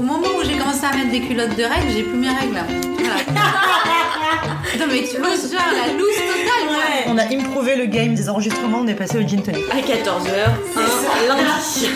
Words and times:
Au 0.00 0.02
moment 0.02 0.28
où 0.28 0.42
j'ai 0.42 0.56
commencé 0.56 0.82
à 0.82 0.96
mettre 0.96 1.10
des 1.10 1.20
culottes 1.20 1.54
de 1.58 1.62
règles, 1.62 1.90
j'ai 1.94 2.04
plus 2.04 2.16
mes 2.16 2.30
règles. 2.30 2.54
non 4.78 4.86
mais 4.88 5.04
tu 5.04 5.18
vois, 5.18 5.28
genre 5.28 5.74
la 5.76 5.92
loose 5.92 6.16
totale. 6.16 7.04
On 7.06 7.18
a 7.18 7.24
improuvé 7.24 7.76
le 7.76 7.84
game 7.84 8.14
des 8.14 8.30
enregistrements, 8.30 8.78
on 8.78 8.86
est 8.86 8.94
passé 8.94 9.18
au 9.18 9.28
gin 9.28 9.42
tonic. 9.42 9.60
À 9.70 9.76
14h, 9.76 10.54
lundi. 11.28 11.86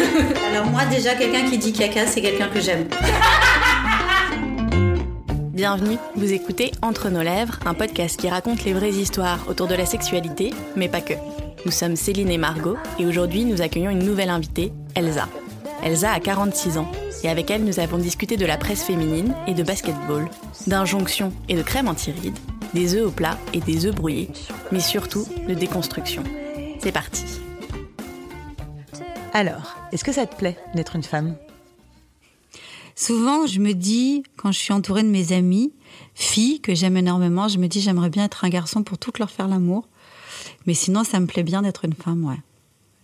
Alors 0.53 0.67
moi 0.67 0.85
déjà, 0.85 1.15
quelqu'un 1.15 1.49
qui 1.49 1.57
dit 1.57 1.73
caca, 1.73 2.07
c'est 2.07 2.21
quelqu'un 2.21 2.49
que 2.49 2.61
j'aime. 2.61 2.89
Bienvenue, 5.55 5.97
vous 6.15 6.31
écoutez 6.31 6.73
Entre 6.83 7.09
nos 7.09 7.23
lèvres, 7.23 7.59
un 7.65 7.73
podcast 7.73 8.21
qui 8.21 8.29
raconte 8.29 8.67
les 8.67 8.75
vraies 8.75 8.91
histoires 8.91 9.47
autour 9.49 9.67
de 9.67 9.77
la 9.77 9.87
sexualité, 9.87 10.53
mais 10.77 10.91
pas 10.91 11.01
que. 11.01 11.15
Nous 11.65 11.73
sommes 11.73 11.97
Céline 11.97 12.31
et 12.31 12.37
Margot, 12.37 12.77
et 12.99 13.07
aujourd'hui 13.07 13.47
nous 13.47 13.63
accueillons 13.63 13.89
une 13.89 14.05
nouvelle 14.05 14.29
invitée, 14.29 14.75
Elsa. 14.95 15.27
Elsa 15.83 16.13
a 16.13 16.21
46 16.21 16.77
ans, 16.77 16.93
et 17.25 17.29
avec 17.29 17.51
elle 17.51 17.65
nous 17.65 17.81
avons 17.81 17.99
discuté 17.99 18.37
de 18.37 18.45
la 18.45 18.59
presse 18.59 18.85
féminine 18.85 19.35
et 19.47 19.55
de 19.55 19.63
basketball, 19.63 20.29
d'injonction 20.67 21.33
et 21.49 21.57
de 21.57 21.63
crème 21.63 21.89
anti-rides, 21.89 22.39
des 22.75 22.95
œufs 22.95 23.07
au 23.07 23.11
plat 23.11 23.39
et 23.55 23.61
des 23.61 23.87
œufs 23.87 23.95
brouillés, 23.95 24.31
mais 24.71 24.81
surtout 24.81 25.27
de 25.49 25.55
déconstruction. 25.55 26.23
C'est 26.81 26.93
parti. 26.93 27.25
Alors, 29.33 29.75
est-ce 29.91 30.05
que 30.05 30.13
ça 30.13 30.27
te 30.27 30.37
plaît 30.37 30.59
d'être 30.75 30.97
une 30.97 31.03
femme? 31.03 31.35
Souvent, 32.95 33.47
je 33.47 33.59
me 33.59 33.73
dis, 33.73 34.23
quand 34.37 34.53
je 34.53 34.59
suis 34.59 34.73
entourée 34.73 35.03
de 35.03 35.09
mes 35.09 35.33
amis, 35.33 35.73
filles 36.15 36.61
que 36.61 36.75
j'aime 36.75 36.97
énormément, 36.97 37.49
je 37.49 37.59
me 37.59 37.67
dis 37.67 37.81
j'aimerais 37.81 38.11
bien 38.11 38.25
être 38.25 38.45
un 38.45 38.51
garçon 38.51 38.85
pour 38.85 38.99
toutes 38.99 39.19
leur 39.19 39.31
faire 39.31 39.49
l'amour. 39.49 39.89
Mais 40.67 40.75
sinon, 40.75 41.05
ça 41.05 41.19
me 41.21 41.27
plaît 41.27 41.43
bien 41.43 41.63
d'être 41.63 41.85
une 41.85 41.95
femme, 41.95 42.25
ouais. 42.25 42.39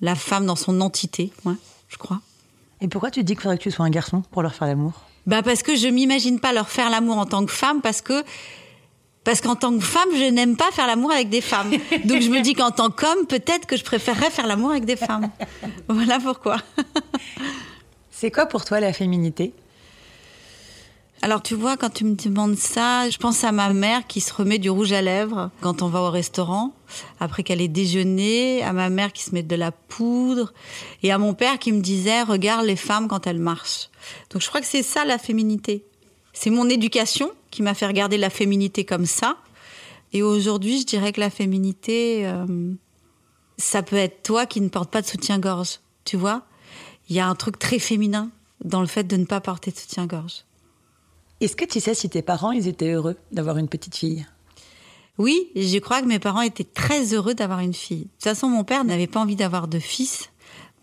La 0.01 0.15
femme 0.15 0.47
dans 0.47 0.57
son 0.57 0.81
entité, 0.81 1.33
ouais, 1.45 1.57
je 1.89 1.97
crois. 1.97 2.21
Et 2.81 2.89
pourquoi 2.89 3.11
tu 3.11 3.23
dis 3.25 3.35
qu'il 3.35 3.43
faudrait 3.43 3.59
que 3.59 3.63
tu 3.63 3.71
sois 3.71 3.85
un 3.85 3.91
garçon 3.91 4.23
pour 4.31 4.43
leur 4.43 4.55
faire 4.55 4.67
l'amour? 4.67 4.93
Bah 5.27 5.43
parce 5.43 5.63
que 5.63 5.77
je 5.77 5.87
m'imagine 5.89 6.41
pas 6.41 6.53
leur 6.53 6.69
faire 6.69 6.91
l'amour 6.91 7.19
en 7.19 7.27
tant 7.27 7.45
que 7.45 7.53
femme 7.53 7.83
parce 7.83 8.01
que 8.01 8.25
parce 9.23 9.43
qu'en 9.43 9.55
tant 9.55 9.77
que 9.77 9.85
femme, 9.85 10.09
je 10.15 10.31
n'aime 10.31 10.57
pas 10.57 10.71
faire 10.73 10.87
l'amour 10.87 11.13
avec 11.13 11.29
des 11.29 11.43
femmes. 11.43 11.71
Donc 12.05 12.23
je 12.23 12.31
me 12.31 12.41
dis 12.41 12.55
qu'en 12.55 12.71
tant 12.71 12.91
qu'homme, 12.91 13.27
peut-être 13.29 13.67
que 13.67 13.77
je 13.77 13.85
préférerais 13.85 14.31
faire 14.31 14.47
l'amour 14.47 14.71
avec 14.71 14.85
des 14.85 14.97
femmes. 14.97 15.29
Voilà 15.89 16.19
pourquoi. 16.19 16.57
C'est 18.11 18.31
quoi 18.31 18.47
pour 18.47 18.65
toi 18.65 18.81
la 18.81 18.93
féminité? 18.93 19.53
Alors 21.23 21.43
tu 21.43 21.55
vois, 21.55 21.77
quand 21.77 21.91
tu 21.91 22.05
me 22.05 22.15
demandes 22.15 22.57
ça, 22.57 23.11
je 23.11 23.19
pense 23.19 23.45
à 23.45 23.53
ma 23.53 23.71
mère 23.75 24.07
qui 24.07 24.23
se 24.23 24.33
remet 24.33 24.59
du 24.59 24.71
rouge 24.71 24.93
à 24.93 25.03
lèvres 25.03 25.51
quand 25.61 25.83
on 25.83 25.89
va 25.89 26.01
au 26.01 26.11
restaurant, 26.11 26.73
après 27.19 27.43
qu'elle 27.43 27.61
ait 27.61 27.69
déjeuné, 27.69 28.63
à 28.63 28.73
ma 28.73 28.89
mère 28.89 29.13
qui 29.13 29.23
se 29.23 29.35
met 29.35 29.43
de 29.43 29.55
la 29.55 29.71
poudre, 29.71 30.55
et 31.03 31.13
à 31.13 31.19
mon 31.19 31.35
père 31.35 31.59
qui 31.59 31.73
me 31.73 31.81
disait, 31.81 32.23
regarde 32.23 32.65
les 32.65 32.77
femmes 32.77 33.07
quand 33.07 33.27
elles 33.27 33.39
marchent. 33.39 33.91
Donc 34.31 34.41
je 34.41 34.49
crois 34.49 34.63
que 34.63 34.67
c'est 34.67 34.83
ça 34.83 35.05
la 35.05 35.19
féminité. 35.19 35.85
C'est 36.33 36.49
mon 36.49 36.71
éducation 36.71 37.31
qui 37.51 37.63
m'a 37.63 37.75
fait 37.75 37.87
regarder 37.87 38.17
la 38.17 38.31
féminité 38.31 38.87
comme 38.87 39.07
ça. 39.07 39.37
Et 40.15 40.23
aujourd'hui, 40.23 40.81
je 40.81 40.87
dirais 40.87 41.13
que 41.13 41.21
la 41.21 41.31
féminité, 41.31 42.27
euh, 42.27 42.73
ça 43.59 43.83
peut 43.83 43.97
être 43.97 44.23
toi 44.23 44.47
qui 44.47 44.63
ne 44.63 44.69
portes 44.69 44.91
pas 44.91 45.03
de 45.03 45.07
soutien-gorge. 45.07 45.81
Tu 46.07 46.17
vois 46.17 46.47
Il 47.11 47.17
y 47.17 47.21
a 47.21 47.27
un 47.27 47.35
truc 47.35 47.59
très 47.59 47.79
féminin 47.79 48.31
dans 48.65 48.81
le 48.81 48.87
fait 48.87 49.05
de 49.05 49.17
ne 49.17 49.27
pas 49.27 49.41
porter 49.41 49.71
de 49.71 49.77
soutien-gorge. 49.77 50.45
Est-ce 51.41 51.57
que 51.57 51.65
tu 51.65 51.81
sais 51.81 51.95
si 51.95 52.11
tes 52.11 52.23
parents, 52.23 52.53
ils 52.53 52.69
étaient 52.69 52.93
heureux 52.93 53.17
d'avoir 53.33 53.57
une 53.57 53.69
petite 53.69 53.97
fille? 53.97 54.27
Oui, 55.17 55.51
je 55.57 55.79
crois 55.79 56.03
que 56.03 56.07
mes 56.07 56.19
parents 56.19 56.43
étaient 56.43 56.65
très 56.65 57.15
heureux 57.15 57.35
d'avoir 57.35 57.61
une 57.61 57.75
fille. 57.75 58.05
De 58.05 58.09
toute 58.09 58.25
façon, 58.25 58.49
mon 58.49 58.65
père 58.65 58.85
n'avait 58.85 59.07
pas 59.07 59.21
envie 59.21 59.37
d'avoir 59.37 59.69
de 59.69 59.79
fils. 59.79 60.31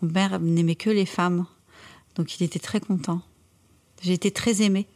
Mon 0.02 0.08
père 0.08 0.38
n'aimait 0.40 0.74
que 0.74 0.90
les 0.90 1.06
femmes. 1.06 1.46
Donc 2.14 2.38
il 2.38 2.44
était 2.44 2.58
très 2.58 2.80
content. 2.80 3.20
J'ai 4.02 4.12
été 4.12 4.30
très 4.30 4.62
aimée. 4.62 4.86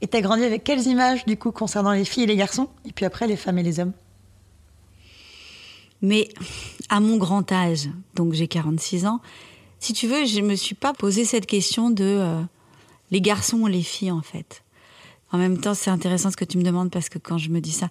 Et 0.00 0.06
t'as 0.06 0.20
grandi 0.20 0.44
avec 0.44 0.64
quelles 0.64 0.86
images, 0.86 1.24
du 1.24 1.38
coup, 1.38 1.52
concernant 1.52 1.92
les 1.92 2.04
filles 2.04 2.24
et 2.24 2.26
les 2.26 2.36
garçons? 2.36 2.68
Et 2.86 2.92
puis 2.92 3.04
après, 3.04 3.26
les 3.26 3.36
femmes 3.36 3.58
et 3.58 3.62
les 3.62 3.80
hommes? 3.80 3.92
Mais 6.02 6.28
à 6.90 7.00
mon 7.00 7.16
grand 7.16 7.50
âge, 7.50 7.88
donc 8.14 8.34
j'ai 8.34 8.48
46 8.48 9.06
ans, 9.06 9.20
si 9.78 9.94
tu 9.94 10.06
veux, 10.06 10.26
je 10.26 10.40
ne 10.40 10.46
me 10.46 10.54
suis 10.54 10.74
pas 10.74 10.92
posé 10.92 11.24
cette 11.24 11.46
question 11.46 11.90
de... 11.90 12.04
Euh, 12.04 12.42
les 13.10 13.20
garçons 13.20 13.58
ou 13.58 13.66
les 13.66 13.82
filles 13.82 14.10
en 14.10 14.22
fait. 14.22 14.62
En 15.32 15.38
même 15.38 15.58
temps, 15.58 15.74
c'est 15.74 15.90
intéressant 15.90 16.30
ce 16.30 16.36
que 16.36 16.44
tu 16.44 16.58
me 16.58 16.62
demandes 16.62 16.90
parce 16.90 17.08
que 17.08 17.18
quand 17.18 17.38
je 17.38 17.50
me 17.50 17.60
dis 17.60 17.72
ça, 17.72 17.88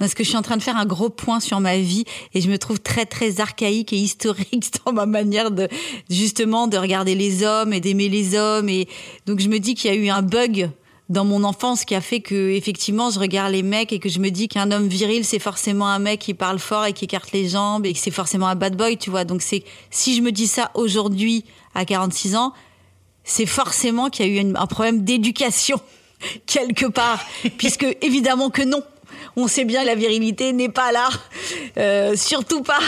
parce 0.00 0.14
que 0.14 0.24
je 0.24 0.28
suis 0.28 0.38
en 0.38 0.42
train 0.42 0.56
de 0.56 0.62
faire 0.62 0.78
un 0.78 0.86
gros 0.86 1.10
point 1.10 1.40
sur 1.40 1.60
ma 1.60 1.76
vie 1.76 2.04
et 2.32 2.40
je 2.40 2.50
me 2.50 2.58
trouve 2.58 2.80
très 2.80 3.04
très 3.04 3.40
archaïque 3.40 3.92
et 3.92 3.98
historique 3.98 4.72
dans 4.86 4.92
ma 4.92 5.06
manière 5.06 5.50
de 5.50 5.68
justement 6.08 6.66
de 6.66 6.78
regarder 6.78 7.14
les 7.14 7.44
hommes 7.44 7.72
et 7.72 7.80
d'aimer 7.80 8.08
les 8.08 8.34
hommes 8.34 8.68
et 8.68 8.88
donc 9.26 9.40
je 9.40 9.48
me 9.48 9.58
dis 9.58 9.74
qu'il 9.74 9.92
y 9.92 9.94
a 9.94 9.96
eu 9.96 10.08
un 10.08 10.22
bug 10.22 10.70
dans 11.10 11.24
mon 11.26 11.44
enfance 11.44 11.84
qui 11.84 11.94
a 11.94 12.00
fait 12.00 12.20
que 12.20 12.50
effectivement 12.50 13.10
je 13.10 13.18
regarde 13.18 13.52
les 13.52 13.62
mecs 13.62 13.92
et 13.92 13.98
que 13.98 14.08
je 14.08 14.20
me 14.20 14.30
dis 14.30 14.48
qu'un 14.48 14.70
homme 14.70 14.88
viril 14.88 15.24
c'est 15.24 15.38
forcément 15.38 15.88
un 15.88 15.98
mec 15.98 16.20
qui 16.20 16.32
parle 16.32 16.58
fort 16.58 16.86
et 16.86 16.94
qui 16.94 17.04
écarte 17.04 17.32
les 17.32 17.48
jambes 17.48 17.84
et 17.84 17.92
que 17.92 17.98
c'est 17.98 18.10
forcément 18.10 18.46
un 18.46 18.56
bad 18.56 18.76
boy 18.76 18.96
tu 18.96 19.10
vois 19.10 19.24
donc 19.24 19.42
c'est 19.42 19.64
si 19.90 20.16
je 20.16 20.22
me 20.22 20.32
dis 20.32 20.46
ça 20.46 20.70
aujourd'hui 20.74 21.44
à 21.74 21.84
46 21.84 22.36
ans 22.36 22.54
c'est 23.24 23.46
forcément 23.46 24.10
qu'il 24.10 24.26
y 24.26 24.38
a 24.38 24.42
eu 24.42 24.54
un 24.54 24.66
problème 24.66 25.04
d'éducation 25.04 25.80
quelque 26.46 26.86
part, 26.86 27.24
puisque 27.58 27.86
évidemment 28.02 28.50
que 28.50 28.62
non. 28.62 28.82
On 29.36 29.48
sait 29.48 29.64
bien 29.64 29.84
la 29.84 29.94
virilité 29.94 30.52
n'est 30.52 30.68
pas 30.68 30.92
là, 30.92 31.08
euh, 31.76 32.16
surtout 32.16 32.62
pas. 32.62 32.80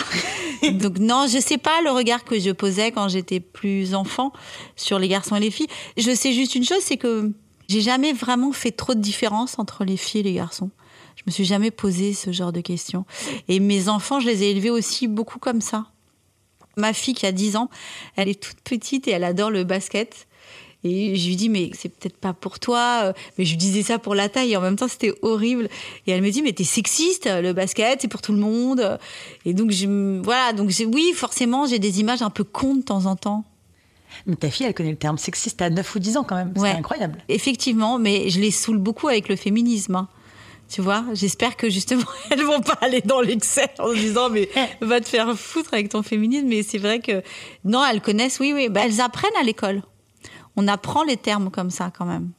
Donc 0.72 0.98
non, 0.98 1.26
je 1.28 1.38
sais 1.38 1.58
pas 1.58 1.80
le 1.82 1.90
regard 1.90 2.24
que 2.24 2.38
je 2.38 2.50
posais 2.50 2.90
quand 2.90 3.08
j'étais 3.08 3.40
plus 3.40 3.94
enfant 3.94 4.32
sur 4.76 4.98
les 4.98 5.08
garçons 5.08 5.36
et 5.36 5.40
les 5.40 5.50
filles. 5.50 5.68
Je 5.96 6.14
sais 6.14 6.32
juste 6.32 6.54
une 6.54 6.64
chose, 6.64 6.80
c'est 6.80 6.96
que 6.96 7.32
j'ai 7.68 7.80
jamais 7.80 8.12
vraiment 8.12 8.52
fait 8.52 8.72
trop 8.72 8.94
de 8.94 9.00
différence 9.00 9.58
entre 9.58 9.84
les 9.84 9.96
filles 9.96 10.20
et 10.20 10.24
les 10.24 10.34
garçons. 10.34 10.70
Je 11.16 11.22
me 11.26 11.32
suis 11.32 11.44
jamais 11.44 11.70
posé 11.70 12.14
ce 12.14 12.32
genre 12.32 12.52
de 12.52 12.60
questions. 12.60 13.04
Et 13.48 13.60
mes 13.60 13.88
enfants, 13.88 14.20
je 14.20 14.26
les 14.26 14.42
ai 14.42 14.50
élevés 14.50 14.70
aussi 14.70 15.08
beaucoup 15.08 15.38
comme 15.38 15.60
ça. 15.60 15.86
Ma 16.76 16.92
fille 16.92 17.14
qui 17.14 17.26
a 17.26 17.32
10 17.32 17.56
ans, 17.56 17.68
elle 18.16 18.28
est 18.28 18.40
toute 18.40 18.60
petite 18.60 19.08
et 19.08 19.12
elle 19.12 19.24
adore 19.24 19.50
le 19.50 19.64
basket. 19.64 20.26
Et 20.84 21.14
je 21.16 21.28
lui 21.28 21.36
dis, 21.36 21.48
mais 21.48 21.70
c'est 21.74 21.88
peut-être 21.88 22.16
pas 22.16 22.32
pour 22.32 22.58
toi. 22.58 23.02
Euh, 23.04 23.12
mais 23.38 23.44
je 23.44 23.50
lui 23.50 23.56
disais 23.56 23.82
ça 23.82 23.98
pour 23.98 24.14
la 24.14 24.28
taille. 24.28 24.52
Et 24.52 24.56
en 24.56 24.60
même 24.60 24.76
temps, 24.76 24.88
c'était 24.88 25.12
horrible. 25.22 25.68
Et 26.06 26.12
elle 26.12 26.22
me 26.22 26.30
dit, 26.30 26.42
mais 26.42 26.52
t'es 26.52 26.64
sexiste. 26.64 27.28
Le 27.30 27.52
basket, 27.52 28.00
c'est 28.00 28.08
pour 28.08 28.20
tout 28.22 28.32
le 28.32 28.38
monde. 28.38 28.98
Et 29.44 29.54
donc, 29.54 29.70
je, 29.70 30.20
voilà. 30.22 30.52
Donc, 30.52 30.72
oui, 30.92 31.12
forcément, 31.14 31.66
j'ai 31.66 31.78
des 31.78 32.00
images 32.00 32.22
un 32.22 32.30
peu 32.30 32.44
cons 32.44 32.74
de 32.74 32.82
temps 32.82 33.06
en 33.06 33.14
temps. 33.14 33.44
Mais 34.26 34.36
ta 34.36 34.50
fille, 34.50 34.66
elle 34.66 34.74
connaît 34.74 34.90
le 34.90 34.96
terme 34.96 35.18
sexiste 35.18 35.62
à 35.62 35.70
9 35.70 35.94
ou 35.94 35.98
10 35.98 36.16
ans 36.16 36.24
quand 36.24 36.36
même. 36.36 36.52
C'est 36.56 36.68
incroyable. 36.68 37.18
Effectivement, 37.28 37.98
mais 37.98 38.28
je 38.28 38.40
les 38.40 38.50
saoule 38.50 38.78
beaucoup 38.78 39.08
avec 39.08 39.28
le 39.28 39.36
féminisme. 39.36 39.94
Hein. 39.94 40.08
Tu 40.72 40.80
vois, 40.80 41.04
j'espère 41.12 41.56
que 41.56 41.68
justement 41.68 42.04
elles 42.30 42.44
vont 42.44 42.60
pas 42.60 42.78
aller 42.80 43.02
dans 43.02 43.20
l'excès 43.20 43.68
en 43.78 43.88
se 43.88 43.94
disant 43.94 44.30
mais 44.30 44.48
va 44.80 45.00
te 45.00 45.08
faire 45.08 45.36
foutre 45.38 45.74
avec 45.74 45.90
ton 45.90 46.02
féminisme. 46.02 46.46
Mais 46.48 46.62
c'est 46.62 46.78
vrai 46.78 47.00
que 47.00 47.22
non, 47.64 47.84
elles 47.84 48.00
connaissent, 48.00 48.40
oui, 48.40 48.52
oui, 48.54 48.68
bah, 48.68 48.82
elles 48.84 49.00
apprennent 49.00 49.36
à 49.38 49.42
l'école 49.42 49.82
on 50.56 50.68
apprend 50.68 51.02
les 51.04 51.16
termes 51.16 51.50
comme 51.50 51.70
ça 51.70 51.90
quand 51.96 52.04
même. 52.04 52.30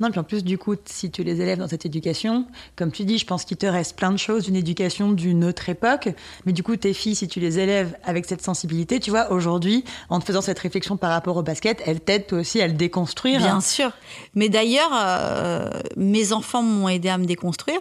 Non, 0.00 0.10
puis 0.10 0.18
en 0.18 0.24
plus, 0.24 0.42
du 0.42 0.58
coup, 0.58 0.74
si 0.84 1.10
tu 1.10 1.22
les 1.22 1.40
élèves 1.40 1.58
dans 1.58 1.68
cette 1.68 1.86
éducation, 1.86 2.46
comme 2.74 2.90
tu 2.90 3.04
dis, 3.04 3.18
je 3.18 3.26
pense 3.26 3.44
qu'il 3.44 3.56
te 3.56 3.66
reste 3.66 3.96
plein 3.96 4.10
de 4.10 4.16
choses 4.16 4.44
d'une 4.44 4.56
éducation 4.56 5.12
d'une 5.12 5.44
autre 5.44 5.68
époque. 5.68 6.08
Mais 6.44 6.52
du 6.52 6.62
coup, 6.62 6.76
tes 6.76 6.92
filles, 6.92 7.14
si 7.14 7.28
tu 7.28 7.38
les 7.38 7.58
élèves 7.60 7.96
avec 8.02 8.24
cette 8.24 8.42
sensibilité, 8.42 8.98
tu 8.98 9.10
vois, 9.10 9.30
aujourd'hui, 9.30 9.84
en 10.08 10.18
te 10.18 10.24
faisant 10.24 10.40
cette 10.40 10.58
réflexion 10.58 10.96
par 10.96 11.10
rapport 11.10 11.36
au 11.36 11.42
basket, 11.42 11.82
elles 11.86 12.00
t'aident 12.00 12.26
toi 12.26 12.38
aussi 12.38 12.60
à 12.60 12.66
le 12.66 12.72
déconstruire. 12.72 13.38
Bien 13.38 13.60
sûr. 13.60 13.92
Mais 14.34 14.48
d'ailleurs, 14.48 14.90
euh, 14.92 15.70
mes 15.96 16.32
enfants 16.32 16.62
m'ont 16.62 16.88
aidé 16.88 17.08
à 17.08 17.18
me 17.18 17.26
déconstruire. 17.26 17.78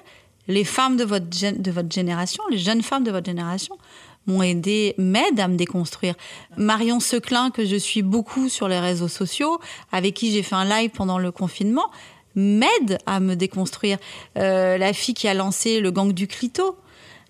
Les 0.48 0.64
femmes 0.64 0.98
de 0.98 1.04
votre, 1.04 1.26
de 1.28 1.72
votre 1.72 1.92
génération, 1.92 2.44
les 2.52 2.58
jeunes 2.58 2.82
femmes 2.82 3.04
de 3.04 3.12
votre 3.12 3.26
génération, 3.26 3.78
m'ont 4.28 4.44
aidé, 4.44 4.96
m'aident 4.98 5.40
à 5.40 5.48
me 5.48 5.56
déconstruire. 5.56 6.16
Marion 6.58 7.00
Seclin, 7.00 7.52
que 7.52 7.66
je 7.66 7.76
suis 7.76 8.02
beaucoup 8.02 8.50
sur 8.50 8.68
les 8.68 8.80
réseaux 8.80 9.08
sociaux, 9.08 9.60
avec 9.92 10.14
qui 10.14 10.32
j'ai 10.32 10.44
fait 10.44 10.56
un 10.56 10.66
live 10.66 10.92
pendant 10.92 11.18
le 11.18 11.32
confinement, 11.32 11.90
m'aide 12.36 12.98
à 13.06 13.20
me 13.20 13.36
déconstruire. 13.36 13.98
Euh, 14.38 14.78
la 14.78 14.94
fille 14.94 15.14
qui 15.14 15.28
a 15.28 15.34
lancé 15.34 15.80
le 15.80 15.92
gang 15.92 16.12
du 16.12 16.28
clito, 16.28 16.78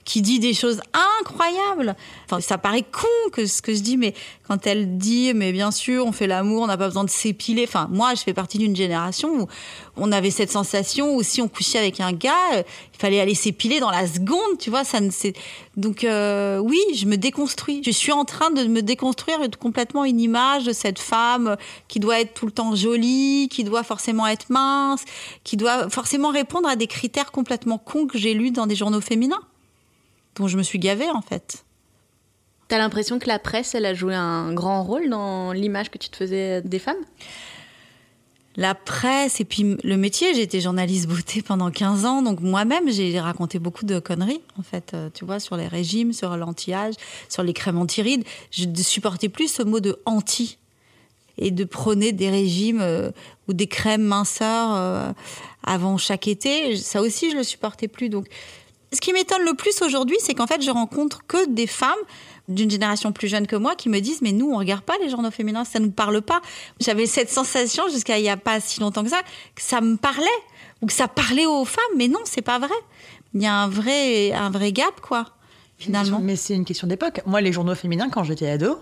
qui 0.05 0.21
dit 0.21 0.39
des 0.39 0.53
choses 0.53 0.81
incroyables. 1.19 1.95
Enfin, 2.25 2.41
ça 2.41 2.57
paraît 2.57 2.83
con 2.83 3.07
que 3.31 3.45
ce 3.45 3.61
que 3.61 3.73
je 3.73 3.81
dis, 3.81 3.97
mais 3.97 4.13
quand 4.47 4.65
elle 4.67 4.97
dit, 4.97 5.33
mais 5.33 5.51
bien 5.51 5.71
sûr, 5.71 6.05
on 6.05 6.11
fait 6.11 6.27
l'amour, 6.27 6.63
on 6.63 6.67
n'a 6.67 6.77
pas 6.77 6.87
besoin 6.87 7.03
de 7.03 7.09
s'épiler. 7.09 7.65
Enfin, 7.67 7.87
moi, 7.91 8.15
je 8.15 8.21
fais 8.21 8.33
partie 8.33 8.57
d'une 8.57 8.75
génération 8.75 9.41
où 9.41 9.47
on 9.97 10.11
avait 10.11 10.31
cette 10.31 10.51
sensation 10.51 11.15
où 11.15 11.23
si 11.23 11.41
on 11.41 11.47
couchait 11.47 11.77
avec 11.77 11.99
un 11.99 12.11
gars, 12.11 12.31
il 12.53 12.99
fallait 12.99 13.19
aller 13.19 13.35
s'épiler 13.35 13.79
dans 13.79 13.91
la 13.91 14.07
seconde, 14.07 14.57
tu 14.59 14.69
vois. 14.69 14.83
Ça 14.83 14.99
ne, 14.99 15.09
Donc, 15.77 16.03
euh, 16.03 16.57
oui, 16.57 16.79
je 16.95 17.05
me 17.05 17.17
déconstruis. 17.17 17.81
Je 17.85 17.91
suis 17.91 18.11
en 18.11 18.25
train 18.25 18.51
de 18.51 18.65
me 18.65 18.81
déconstruire 18.81 19.39
complètement 19.59 20.05
une 20.05 20.19
image 20.19 20.65
de 20.65 20.73
cette 20.73 20.99
femme 20.99 21.57
qui 21.87 21.99
doit 21.99 22.19
être 22.19 22.33
tout 22.33 22.45
le 22.45 22.51
temps 22.51 22.75
jolie, 22.75 23.47
qui 23.49 23.63
doit 23.63 23.83
forcément 23.83 24.27
être 24.27 24.49
mince, 24.49 25.03
qui 25.43 25.57
doit 25.57 25.89
forcément 25.89 26.29
répondre 26.29 26.67
à 26.67 26.75
des 26.75 26.87
critères 26.87 27.31
complètement 27.31 27.77
cons 27.77 28.07
que 28.07 28.17
j'ai 28.17 28.33
lus 28.33 28.51
dans 28.51 28.67
des 28.67 28.75
journaux 28.75 29.01
féminins 29.01 29.41
dont 30.35 30.47
je 30.47 30.57
me 30.57 30.63
suis 30.63 30.79
gavée 30.79 31.09
en 31.09 31.21
fait. 31.21 31.65
T'as 32.67 32.77
l'impression 32.77 33.19
que 33.19 33.27
la 33.27 33.37
presse, 33.37 33.75
elle 33.75 33.85
a 33.85 33.93
joué 33.93 34.15
un 34.15 34.53
grand 34.53 34.83
rôle 34.83 35.09
dans 35.09 35.51
l'image 35.51 35.91
que 35.91 35.97
tu 35.97 36.09
te 36.09 36.15
faisais 36.15 36.61
des 36.61 36.79
femmes? 36.79 37.03
La 38.57 38.75
presse 38.75 39.39
et 39.39 39.45
puis 39.45 39.77
le 39.83 39.97
métier. 39.97 40.33
J'ai 40.33 40.41
été 40.41 40.59
journaliste 40.59 41.07
beauté 41.07 41.41
pendant 41.41 41.71
15 41.71 42.05
ans, 42.05 42.21
donc 42.21 42.41
moi-même 42.41 42.89
j'ai 42.89 43.17
raconté 43.19 43.59
beaucoup 43.59 43.85
de 43.85 43.99
conneries 43.99 44.41
en 44.59 44.61
fait, 44.61 44.93
euh, 44.93 45.09
tu 45.13 45.25
vois, 45.25 45.39
sur 45.39 45.55
les 45.55 45.67
régimes, 45.67 46.11
sur 46.11 46.35
l'anti-âge, 46.35 46.95
sur 47.29 47.43
les 47.43 47.53
crèmes 47.53 47.77
anti-rides. 47.77 48.23
Je 48.51 48.65
ne 48.65 48.75
supportais 48.75 49.29
plus 49.29 49.49
ce 49.49 49.63
mot 49.63 49.79
de 49.79 49.99
anti 50.05 50.57
et 51.37 51.51
de 51.51 51.63
prôner 51.63 52.11
des 52.11 52.29
régimes 52.29 52.81
euh, 52.81 53.11
ou 53.47 53.53
des 53.53 53.67
crèmes 53.67 54.03
minceurs 54.03 54.75
euh, 54.75 55.11
avant 55.63 55.97
chaque 55.97 56.27
été. 56.27 56.75
Ça 56.75 57.01
aussi 57.01 57.31
je 57.31 57.37
le 57.37 57.43
supportais 57.43 57.87
plus. 57.87 58.09
Donc, 58.09 58.27
ce 58.93 59.01
qui 59.01 59.13
m'étonne 59.13 59.43
le 59.43 59.53
plus 59.53 59.81
aujourd'hui, 59.81 60.17
c'est 60.19 60.33
qu'en 60.33 60.47
fait 60.47 60.61
je 60.61 60.71
rencontre 60.71 61.25
que 61.27 61.47
des 61.47 61.67
femmes 61.67 61.99
d'une 62.47 62.69
génération 62.69 63.11
plus 63.11 63.27
jeune 63.27 63.47
que 63.47 63.55
moi 63.55 63.75
qui 63.75 63.87
me 63.89 63.99
disent 63.99 64.21
mais 64.21 64.31
nous 64.31 64.51
on 64.51 64.57
regarde 64.57 64.81
pas 64.81 64.95
les 65.01 65.09
journaux 65.09 65.31
féminins, 65.31 65.63
ça 65.63 65.79
nous 65.79 65.91
parle 65.91 66.21
pas. 66.21 66.41
J'avais 66.79 67.05
cette 67.05 67.29
sensation 67.29 67.87
jusqu'à 67.89 68.17
il 68.19 68.25
y 68.25 68.29
a 68.29 68.37
pas 68.37 68.59
si 68.59 68.79
longtemps 68.79 69.03
que 69.03 69.09
ça 69.09 69.21
que 69.55 69.61
ça 69.61 69.81
me 69.81 69.95
parlait 69.95 70.25
ou 70.81 70.87
que 70.87 70.93
ça 70.93 71.07
parlait 71.07 71.45
aux 71.45 71.65
femmes, 71.65 71.83
mais 71.95 72.07
non 72.07 72.19
c'est 72.25 72.41
pas 72.41 72.59
vrai. 72.59 72.69
Il 73.33 73.41
y 73.41 73.47
a 73.47 73.55
un 73.55 73.69
vrai 73.69 74.33
un 74.33 74.49
vrai 74.49 74.71
gap 74.71 74.99
quoi 75.01 75.25
finalement. 75.77 76.19
Mais 76.19 76.35
c'est 76.35 76.53
une 76.53 76.65
question 76.65 76.87
d'époque. 76.87 77.21
Moi 77.25 77.41
les 77.41 77.53
journaux 77.53 77.75
féminins 77.75 78.09
quand 78.09 78.23
j'étais 78.23 78.49
ado, 78.49 78.77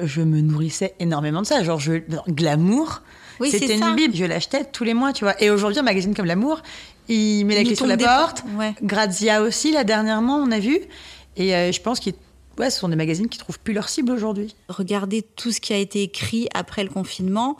je 0.00 0.22
me 0.22 0.40
nourrissais 0.40 0.94
énormément 0.98 1.42
de 1.42 1.46
ça, 1.46 1.62
genre 1.62 1.78
je 1.78 2.02
glamour. 2.28 3.02
Oui, 3.40 3.50
c'était 3.50 3.76
une 3.76 3.94
bible, 3.94 4.14
je 4.14 4.24
l'achetais 4.24 4.64
tous 4.64 4.84
les 4.84 4.94
mois, 4.94 5.12
tu 5.12 5.24
vois. 5.24 5.40
Et 5.42 5.50
aujourd'hui, 5.50 5.80
un 5.80 5.82
magazine 5.82 6.14
comme 6.14 6.26
L'amour, 6.26 6.62
il 7.08 7.44
met 7.44 7.54
la 7.54 7.64
clé 7.64 7.74
sur 7.74 7.86
la 7.86 7.96
porte. 7.96 8.44
Grazia 8.82 9.42
aussi, 9.42 9.72
là, 9.72 9.84
dernièrement, 9.84 10.36
on 10.36 10.50
a 10.50 10.58
vu. 10.58 10.78
Et 11.36 11.54
euh, 11.54 11.72
je 11.72 11.80
pense 11.80 12.00
qu'il 12.00 12.14
ouais, 12.58 12.70
ce 12.70 12.80
sont 12.80 12.88
des 12.88 12.96
magazines 12.96 13.28
qui 13.28 13.38
trouvent 13.38 13.58
plus 13.58 13.74
leur 13.74 13.88
cible 13.88 14.12
aujourd'hui. 14.12 14.54
Regardez 14.68 15.22
tout 15.22 15.52
ce 15.52 15.60
qui 15.60 15.72
a 15.72 15.76
été 15.76 16.02
écrit 16.02 16.48
après 16.54 16.84
le 16.84 16.90
confinement 16.90 17.56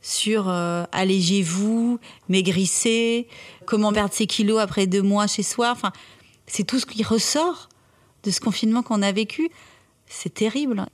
sur 0.00 0.48
euh, 0.48 0.84
allégez-vous, 0.92 1.98
maigrissez, 2.28 3.26
comment 3.64 3.92
perdre 3.92 4.12
ses 4.12 4.26
kilos 4.26 4.60
après 4.60 4.86
deux 4.86 5.02
mois 5.02 5.26
chez 5.26 5.42
soi. 5.42 5.70
Enfin, 5.70 5.92
c'est 6.46 6.64
tout 6.64 6.78
ce 6.78 6.86
qui 6.86 7.02
ressort 7.02 7.68
de 8.22 8.30
ce 8.30 8.40
confinement 8.40 8.82
qu'on 8.82 9.02
a 9.02 9.12
vécu. 9.12 9.50
C'est 10.06 10.34
terrible. 10.34 10.84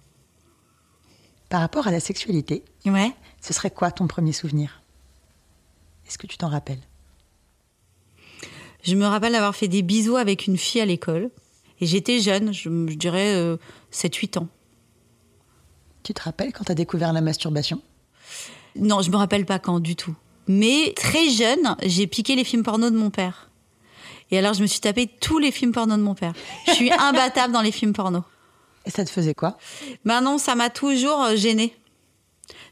Par 1.49 1.61
rapport 1.61 1.88
à 1.88 1.91
la 1.91 1.99
sexualité, 1.99 2.64
ouais. 2.87 3.12
ce 3.41 3.52
serait 3.52 3.73
quoi 3.73 3.91
ton 3.91 4.06
premier 4.06 4.32
souvenir? 4.32 4.82
Est-ce 6.06 6.17
que 6.17 6.29
tu 6.29 6.38
t'en 6.38 6.49
rappelles? 6.49 6.81
Je 8.82 8.94
me 8.94 9.06
rappelle 9.06 9.35
avoir 9.35 9.55
fait 9.55 9.69
des 9.69 9.82
bisous 9.82 10.17
avec 10.17 10.47
une 10.47 10.56
fille 10.56 10.81
à 10.81 10.87
l'école. 10.87 11.31
Et 11.81 11.87
j'étais 11.87 12.21
jeune, 12.21 12.53
je, 12.53 12.69
dirais 12.94 13.56
7-8 13.93 14.38
euh, 14.38 14.41
ans. 14.41 14.49
Tu 16.03 16.15
te 16.15 16.23
rappelles 16.23 16.53
quand 16.53 16.65
tu 16.65 16.73
as 16.73 16.75
découvert 16.75 17.12
la 17.12 17.21
masturbation? 17.21 17.81
Non, 18.77 19.03
je 19.03 19.11
me 19.11 19.17
rappelle 19.17 19.47
pas 19.47 19.59
quand 19.59 19.81
du 19.81 19.97
tout. 19.97 20.15
Mais 20.47 20.93
très 20.97 21.31
jeune, 21.31 21.77
j'ai 21.82 22.06
piqué 22.06 22.37
les 22.37 22.44
films 22.44 22.62
porno 22.62 22.91
de 22.91 22.97
mon 22.97 23.11
père. 23.11 23.50
Et 24.31 24.38
alors, 24.38 24.55
je 24.55 24.62
me 24.62 24.67
suis 24.67 24.81
tapé 24.81 25.06
tous 25.06 25.38
les 25.38 25.50
films 25.50 25.73
porno 25.73 25.97
de 25.97 26.03
mon 26.03 26.15
père. 26.15 26.33
Je 26.67 26.73
suis 26.73 26.93
imbattable 26.99 27.53
dans 27.53 27.62
les 27.62 27.73
films 27.73 27.93
porno. 27.93 28.25
Et 28.87 28.91
ça 28.91 29.05
te 29.05 29.11
faisait 29.11 29.35
quoi? 29.35 29.59
Ben 30.05 30.21
non, 30.21 30.38
ça 30.38 30.55
m'a 30.55 30.71
toujours 30.71 31.23
euh, 31.23 31.37
gênée. 31.37 31.75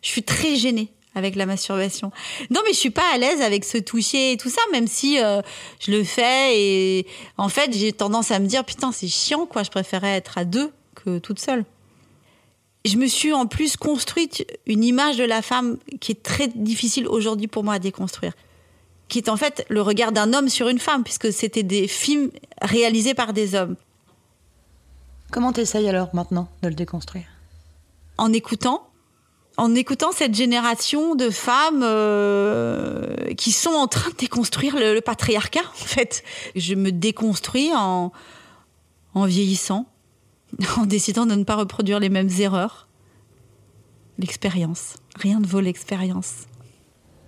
Je 0.02 0.08
suis 0.08 0.22
très 0.22 0.56
gênée 0.56 0.92
avec 1.18 1.36
la 1.36 1.44
masturbation. 1.44 2.10
Non, 2.50 2.60
mais 2.64 2.72
je 2.72 2.78
suis 2.78 2.90
pas 2.90 3.04
à 3.12 3.18
l'aise 3.18 3.42
avec 3.42 3.64
ce 3.64 3.76
toucher 3.76 4.32
et 4.32 4.36
tout 4.36 4.48
ça, 4.48 4.62
même 4.72 4.86
si 4.86 5.20
euh, 5.20 5.42
je 5.80 5.90
le 5.90 6.04
fais. 6.04 6.58
Et 6.58 7.06
en 7.36 7.48
fait, 7.48 7.76
j'ai 7.76 7.92
tendance 7.92 8.30
à 8.30 8.38
me 8.38 8.46
dire 8.46 8.64
putain, 8.64 8.92
c'est 8.92 9.08
chiant, 9.08 9.44
quoi. 9.44 9.62
Je 9.62 9.70
préférais 9.70 10.16
être 10.16 10.38
à 10.38 10.44
deux 10.44 10.72
que 10.94 11.18
toute 11.18 11.38
seule. 11.38 11.64
Je 12.84 12.96
me 12.96 13.06
suis 13.06 13.32
en 13.32 13.46
plus 13.46 13.76
construite 13.76 14.46
une 14.66 14.84
image 14.84 15.16
de 15.16 15.24
la 15.24 15.42
femme 15.42 15.76
qui 16.00 16.12
est 16.12 16.22
très 16.22 16.48
difficile 16.48 17.06
aujourd'hui 17.06 17.48
pour 17.48 17.64
moi 17.64 17.74
à 17.74 17.78
déconstruire, 17.78 18.32
qui 19.08 19.18
est 19.18 19.28
en 19.28 19.36
fait 19.36 19.66
le 19.68 19.82
regard 19.82 20.12
d'un 20.12 20.32
homme 20.32 20.48
sur 20.48 20.68
une 20.68 20.78
femme, 20.78 21.02
puisque 21.02 21.32
c'était 21.32 21.64
des 21.64 21.88
films 21.88 22.30
réalisés 22.62 23.14
par 23.14 23.32
des 23.32 23.54
hommes. 23.54 23.76
Comment 25.30 25.52
t'essayes 25.52 25.88
alors 25.88 26.08
maintenant 26.14 26.48
de 26.62 26.68
le 26.68 26.74
déconstruire? 26.74 27.26
En 28.16 28.32
écoutant, 28.32 28.88
en 29.58 29.74
écoutant 29.74 30.12
cette 30.12 30.36
génération 30.36 31.16
de 31.16 31.30
femmes 31.30 31.82
euh, 31.82 33.34
qui 33.36 33.50
sont 33.50 33.72
en 33.72 33.88
train 33.88 34.08
de 34.10 34.16
déconstruire 34.16 34.76
le, 34.76 35.00
patriarcat, 35.00 35.60
en 35.60 35.84
fait. 35.84 36.22
Je 36.54 36.74
me 36.74 36.92
déconstruis 36.92 37.72
en, 37.74 38.12
en 39.14 39.26
vieillissant, 39.26 39.86
en 40.78 40.86
décidant 40.86 41.26
de 41.26 41.34
ne 41.34 41.42
pas 41.42 41.56
reproduire 41.56 41.98
les 41.98 42.08
mêmes 42.08 42.30
erreurs. 42.38 42.86
L'expérience. 44.18 44.94
Rien 45.16 45.40
ne 45.40 45.46
vaut 45.46 45.60
l'expérience. 45.60 46.46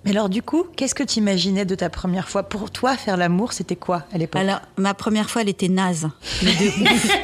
Mais 0.05 0.12
alors 0.12 0.29
du 0.29 0.43
coup, 0.43 0.65
qu'est-ce 0.76 0.94
que 0.94 1.03
tu 1.03 1.19
imaginais 1.19 1.65
de 1.65 1.75
ta 1.75 1.91
première 1.91 2.29
fois? 2.29 2.44
Pour 2.44 2.71
toi, 2.71 2.97
faire 2.97 3.17
l'amour, 3.17 3.53
c'était 3.53 3.76
quoi 3.76 4.05
à 4.12 4.19
l'époque? 4.19 4.41
Alors, 4.41 4.61
ma 4.79 4.94
première 4.94 5.29
fois, 5.29 5.43
elle 5.43 5.49
était 5.49 5.69
naze. 5.69 6.09
de 6.43 6.49
ouf. 6.83 7.19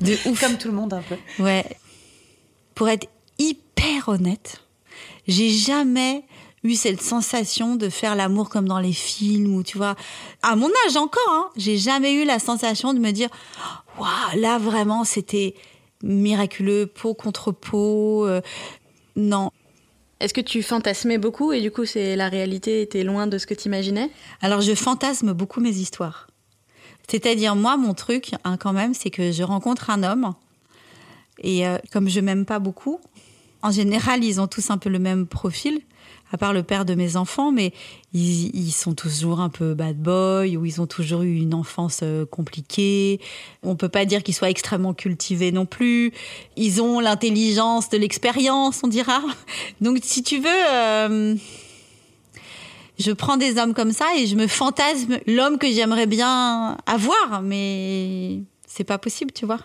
de 0.00 0.30
ouf. 0.30 0.40
Comme 0.40 0.56
tout 0.56 0.68
le 0.68 0.74
monde 0.74 0.94
un 0.94 1.02
peu. 1.02 1.16
Ouais. 1.42 1.64
Pour 2.74 2.88
être 2.88 3.08
hyper 3.76 4.08
honnête, 4.08 4.62
j'ai 5.26 5.50
jamais 5.50 6.24
eu 6.62 6.74
cette 6.74 7.02
sensation 7.02 7.76
de 7.76 7.88
faire 7.88 8.16
l'amour 8.16 8.48
comme 8.48 8.66
dans 8.66 8.80
les 8.80 8.92
films 8.92 9.54
ou 9.54 9.62
tu 9.62 9.76
vois 9.76 9.94
à 10.42 10.56
mon 10.56 10.68
âge 10.86 10.96
encore 10.96 11.22
hein, 11.28 11.48
j'ai 11.56 11.78
jamais 11.78 12.14
eu 12.14 12.24
la 12.24 12.40
sensation 12.40 12.92
de 12.92 12.98
me 12.98 13.12
dire 13.12 13.28
waouh 13.98 14.40
là 14.40 14.58
vraiment 14.58 15.04
c'était 15.04 15.54
miraculeux 16.02 16.86
peau 16.86 17.14
contre 17.14 17.52
peau 17.52 18.26
euh, 18.26 18.40
non 19.14 19.52
est-ce 20.18 20.34
que 20.34 20.40
tu 20.40 20.62
fantasmais 20.62 21.18
beaucoup 21.18 21.52
et 21.52 21.60
du 21.60 21.70
coup 21.70 21.84
c'est 21.84 22.16
la 22.16 22.28
réalité 22.28 22.82
était 22.82 23.04
loin 23.04 23.28
de 23.28 23.38
ce 23.38 23.46
que 23.46 23.54
tu 23.54 23.66
imaginais 23.66 24.10
alors 24.40 24.60
je 24.60 24.74
fantasme 24.74 25.32
beaucoup 25.34 25.60
mes 25.60 25.76
histoires. 25.76 26.26
C'est-à-dire 27.08 27.54
moi 27.54 27.76
mon 27.76 27.94
truc 27.94 28.32
hein, 28.42 28.56
quand 28.56 28.72
même 28.72 28.92
c'est 28.92 29.10
que 29.10 29.30
je 29.30 29.44
rencontre 29.44 29.90
un 29.90 30.02
homme 30.02 30.34
et 31.38 31.66
euh, 31.66 31.78
comme 31.92 32.08
je 32.08 32.18
m'aime 32.18 32.44
pas 32.44 32.58
beaucoup 32.58 32.98
en 33.62 33.70
général, 33.70 34.24
ils 34.24 34.40
ont 34.40 34.46
tous 34.46 34.70
un 34.70 34.78
peu 34.78 34.88
le 34.88 34.98
même 34.98 35.26
profil, 35.26 35.80
à 36.32 36.38
part 36.38 36.52
le 36.52 36.62
père 36.62 36.84
de 36.84 36.94
mes 36.94 37.16
enfants, 37.16 37.52
mais 37.52 37.72
ils, 38.12 38.70
sont 38.70 38.94
toujours 38.94 39.40
un 39.40 39.48
peu 39.48 39.74
bad 39.74 39.96
boy 39.96 40.56
ou 40.56 40.64
ils 40.64 40.80
ont 40.80 40.86
toujours 40.86 41.22
eu 41.22 41.36
une 41.36 41.54
enfance 41.54 42.00
euh, 42.02 42.26
compliquée. 42.26 43.20
On 43.62 43.76
peut 43.76 43.88
pas 43.88 44.04
dire 44.04 44.22
qu'ils 44.22 44.34
soient 44.34 44.50
extrêmement 44.50 44.94
cultivés 44.94 45.52
non 45.52 45.66
plus. 45.66 46.12
Ils 46.56 46.82
ont 46.82 47.00
l'intelligence 47.00 47.88
de 47.88 47.98
l'expérience, 47.98 48.80
on 48.82 48.88
dira. 48.88 49.20
Donc, 49.80 49.98
si 50.02 50.22
tu 50.22 50.38
veux. 50.38 50.70
Euh, 50.70 51.36
je 52.98 53.12
prends 53.12 53.36
des 53.36 53.58
hommes 53.58 53.74
comme 53.74 53.92
ça 53.92 54.06
et 54.16 54.26
je 54.26 54.36
me 54.36 54.46
fantasme 54.46 55.18
l'homme 55.26 55.58
que 55.58 55.70
j'aimerais 55.70 56.06
bien 56.06 56.78
avoir, 56.86 57.42
mais 57.42 58.40
c'est 58.66 58.84
pas 58.84 58.96
possible, 58.96 59.32
tu 59.32 59.44
vois. 59.44 59.60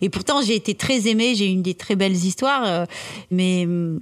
Et 0.00 0.08
pourtant, 0.08 0.42
j'ai 0.42 0.54
été 0.54 0.74
très 0.74 1.08
aimée, 1.08 1.34
j'ai 1.34 1.46
eu 1.46 1.52
une 1.52 1.62
des 1.62 1.74
très 1.74 1.96
belles 1.96 2.14
histoires, 2.14 2.64
euh, 2.64 2.84
mais 3.30 3.64
hum, 3.64 4.00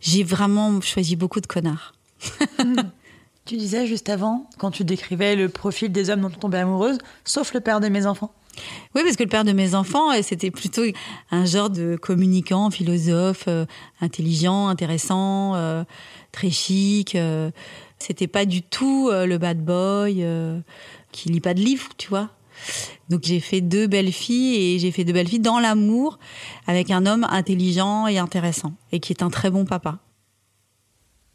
j'ai 0.00 0.24
vraiment 0.24 0.80
choisi 0.80 1.16
beaucoup 1.16 1.40
de 1.40 1.46
connards. 1.46 1.94
tu 3.44 3.56
disais 3.56 3.86
juste 3.86 4.08
avant, 4.08 4.48
quand 4.58 4.70
tu 4.70 4.84
décrivais 4.84 5.36
le 5.36 5.48
profil 5.48 5.92
des 5.92 6.10
hommes 6.10 6.22
dont 6.22 6.30
tu 6.30 6.38
tombais 6.38 6.58
amoureuse, 6.58 6.98
sauf 7.24 7.54
le 7.54 7.60
père 7.60 7.80
de 7.80 7.88
mes 7.88 8.06
enfants. 8.06 8.32
Oui, 8.96 9.02
parce 9.04 9.14
que 9.14 9.22
le 9.22 9.28
père 9.28 9.44
de 9.44 9.52
mes 9.52 9.76
enfants, 9.76 10.10
euh, 10.10 10.20
c'était 10.22 10.50
plutôt 10.50 10.82
un 11.30 11.44
genre 11.44 11.70
de 11.70 11.96
communicant, 11.96 12.70
philosophe, 12.70 13.44
euh, 13.46 13.66
intelligent, 14.00 14.66
intéressant, 14.66 15.54
très 16.32 16.50
chic. 16.50 17.16
c'était 17.98 18.26
pas 18.26 18.44
du 18.44 18.62
tout 18.62 19.10
le 19.10 19.38
bad 19.38 19.64
boy 19.64 20.26
qui 21.12 21.28
lit 21.28 21.40
pas 21.40 21.54
de 21.54 21.60
livres, 21.60 21.88
tu 21.96 22.08
vois. 22.08 22.30
Donc 23.08 23.22
j'ai 23.24 23.40
fait 23.40 23.60
deux 23.60 23.86
belles 23.86 24.12
filles 24.12 24.56
et 24.56 24.78
j'ai 24.78 24.90
fait 24.90 25.04
deux 25.04 25.12
belles 25.12 25.28
filles 25.28 25.40
dans 25.40 25.58
l'amour 25.58 26.18
avec 26.66 26.90
un 26.90 27.06
homme 27.06 27.26
intelligent 27.30 28.06
et 28.06 28.18
intéressant 28.18 28.74
et 28.92 29.00
qui 29.00 29.12
est 29.12 29.22
un 29.22 29.30
très 29.30 29.50
bon 29.50 29.64
papa. 29.64 29.98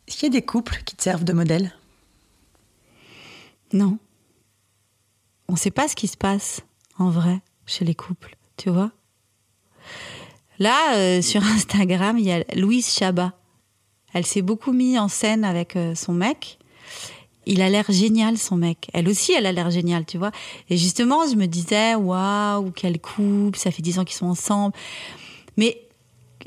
Est-ce 0.07 0.17
qu'il 0.17 0.33
y 0.33 0.35
a 0.35 0.39
des 0.39 0.45
couples 0.45 0.81
qui 0.85 0.95
te 0.95 1.03
servent 1.03 1.23
de 1.23 1.33
modèle? 1.33 1.73
Non. 3.71 3.97
On 5.47 5.53
ne 5.53 5.57
sait 5.57 5.71
pas 5.71 5.87
ce 5.87 5.95
qui 5.95 6.07
se 6.07 6.17
passe 6.17 6.61
en 6.97 7.09
vrai 7.09 7.41
chez 7.65 7.85
les 7.85 7.95
couples, 7.95 8.35
tu 8.57 8.69
vois? 8.69 8.91
Là, 10.59 10.95
euh, 10.95 11.21
sur 11.23 11.43
Instagram, 11.43 12.17
il 12.17 12.25
y 12.25 12.31
a 12.31 12.43
Louise 12.55 12.93
Chabat. 12.93 13.33
Elle 14.13 14.25
s'est 14.25 14.41
beaucoup 14.41 14.73
mise 14.73 14.99
en 14.99 15.07
scène 15.07 15.43
avec 15.43 15.75
euh, 15.75 15.95
son 15.95 16.13
mec 16.13 16.59
il 17.45 17.61
a 17.61 17.69
l'air 17.69 17.85
génial 17.89 18.37
son 18.37 18.55
mec. 18.55 18.89
Elle 18.93 19.07
aussi, 19.09 19.33
elle 19.33 19.45
a 19.45 19.51
l'air 19.51 19.69
géniale, 19.69 20.05
tu 20.05 20.17
vois. 20.17 20.31
Et 20.69 20.77
justement, 20.77 21.27
je 21.27 21.35
me 21.35 21.45
disais, 21.45 21.95
waouh, 21.95 22.71
quel 22.71 22.99
couple, 22.99 23.57
ça 23.57 23.71
fait 23.71 23.81
dix 23.81 23.99
ans 23.99 24.05
qu'ils 24.05 24.17
sont 24.17 24.27
ensemble. 24.27 24.73
Mais 25.57 25.83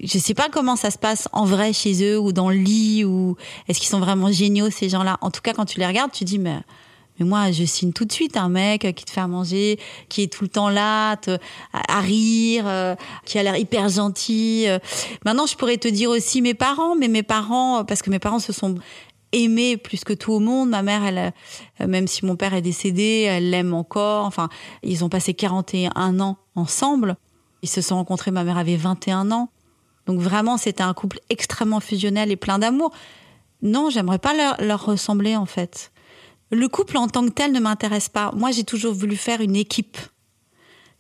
je 0.02 0.18
sais 0.18 0.34
pas 0.34 0.48
comment 0.50 0.76
ça 0.76 0.90
se 0.90 0.98
passe 0.98 1.28
en 1.32 1.44
vrai 1.44 1.72
chez 1.72 2.04
eux 2.04 2.18
ou 2.18 2.32
dans 2.32 2.50
le 2.50 2.56
lit 2.56 3.04
ou 3.04 3.36
est-ce 3.68 3.78
qu'ils 3.78 3.88
sont 3.88 4.00
vraiment 4.00 4.30
géniaux 4.30 4.70
ces 4.70 4.88
gens-là. 4.88 5.18
En 5.20 5.30
tout 5.30 5.40
cas, 5.40 5.52
quand 5.52 5.64
tu 5.64 5.78
les 5.78 5.86
regardes, 5.86 6.12
tu 6.12 6.24
dis 6.24 6.38
mais 6.38 6.60
Mais 7.18 7.24
moi, 7.24 7.50
je 7.50 7.64
signe 7.64 7.92
tout 7.92 8.04
de 8.04 8.12
suite 8.12 8.36
un 8.36 8.48
mec 8.48 8.94
qui 8.94 9.04
te 9.04 9.10
fait 9.10 9.20
à 9.20 9.26
manger, 9.26 9.78
qui 10.08 10.22
est 10.22 10.32
tout 10.32 10.44
le 10.44 10.48
temps 10.50 10.68
là, 10.68 11.16
à, 11.72 12.00
rire, 12.00 12.64
euh, 12.66 12.94
qui 13.24 13.38
a 13.38 13.42
l'air 13.42 13.56
hyper 13.56 13.88
gentil. 13.88 14.64
Euh. 14.66 14.78
Maintenant, 15.24 15.46
je 15.46 15.56
pourrais 15.56 15.78
te 15.78 15.88
dire 15.88 16.10
aussi 16.10 16.42
mes 16.42 16.54
parents, 16.54 16.94
mais 16.94 17.08
mes 17.08 17.22
parents, 17.22 17.84
parce 17.84 18.02
que 18.02 18.10
mes 18.10 18.18
parents 18.18 18.40
se 18.40 18.52
sont 18.52 18.74
aimés 19.36 19.76
plus 19.76 20.04
que 20.04 20.12
tout 20.12 20.32
au 20.32 20.40
monde. 20.40 20.70
Ma 20.70 20.82
mère, 20.82 21.04
elle, 21.04 21.32
euh, 21.80 21.86
même 21.86 22.08
si 22.08 22.24
mon 22.24 22.36
père 22.36 22.54
est 22.54 22.62
décédé, 22.62 23.26
elle 23.28 23.50
l'aime 23.50 23.74
encore. 23.74 24.24
Enfin, 24.24 24.48
ils 24.82 25.04
ont 25.04 25.08
passé 25.08 25.34
41 25.34 26.20
ans 26.20 26.38
ensemble. 26.54 27.16
Ils 27.62 27.68
se 27.68 27.80
sont 27.80 27.96
rencontrés, 27.96 28.30
ma 28.30 28.44
mère 28.44 28.58
avait 28.58 28.76
21 28.76 29.30
ans. 29.30 29.50
Donc 30.06 30.20
vraiment, 30.20 30.56
c'était 30.56 30.82
un 30.82 30.94
couple 30.94 31.20
extrêmement 31.30 31.80
fusionnel 31.80 32.30
et 32.30 32.36
plein 32.36 32.58
d'amour. 32.58 32.92
Non, 33.62 33.90
j'aimerais 33.90 34.18
pas 34.18 34.34
leur, 34.34 34.60
leur 34.60 34.84
ressembler 34.84 35.36
en 35.36 35.46
fait. 35.46 35.92
Le 36.50 36.68
couple 36.68 36.96
en 36.96 37.08
tant 37.08 37.24
que 37.24 37.30
tel 37.30 37.52
ne 37.52 37.60
m'intéresse 37.60 38.08
pas. 38.08 38.32
Moi, 38.36 38.52
j'ai 38.52 38.64
toujours 38.64 38.94
voulu 38.94 39.16
faire 39.16 39.40
une 39.40 39.56
équipe. 39.56 39.98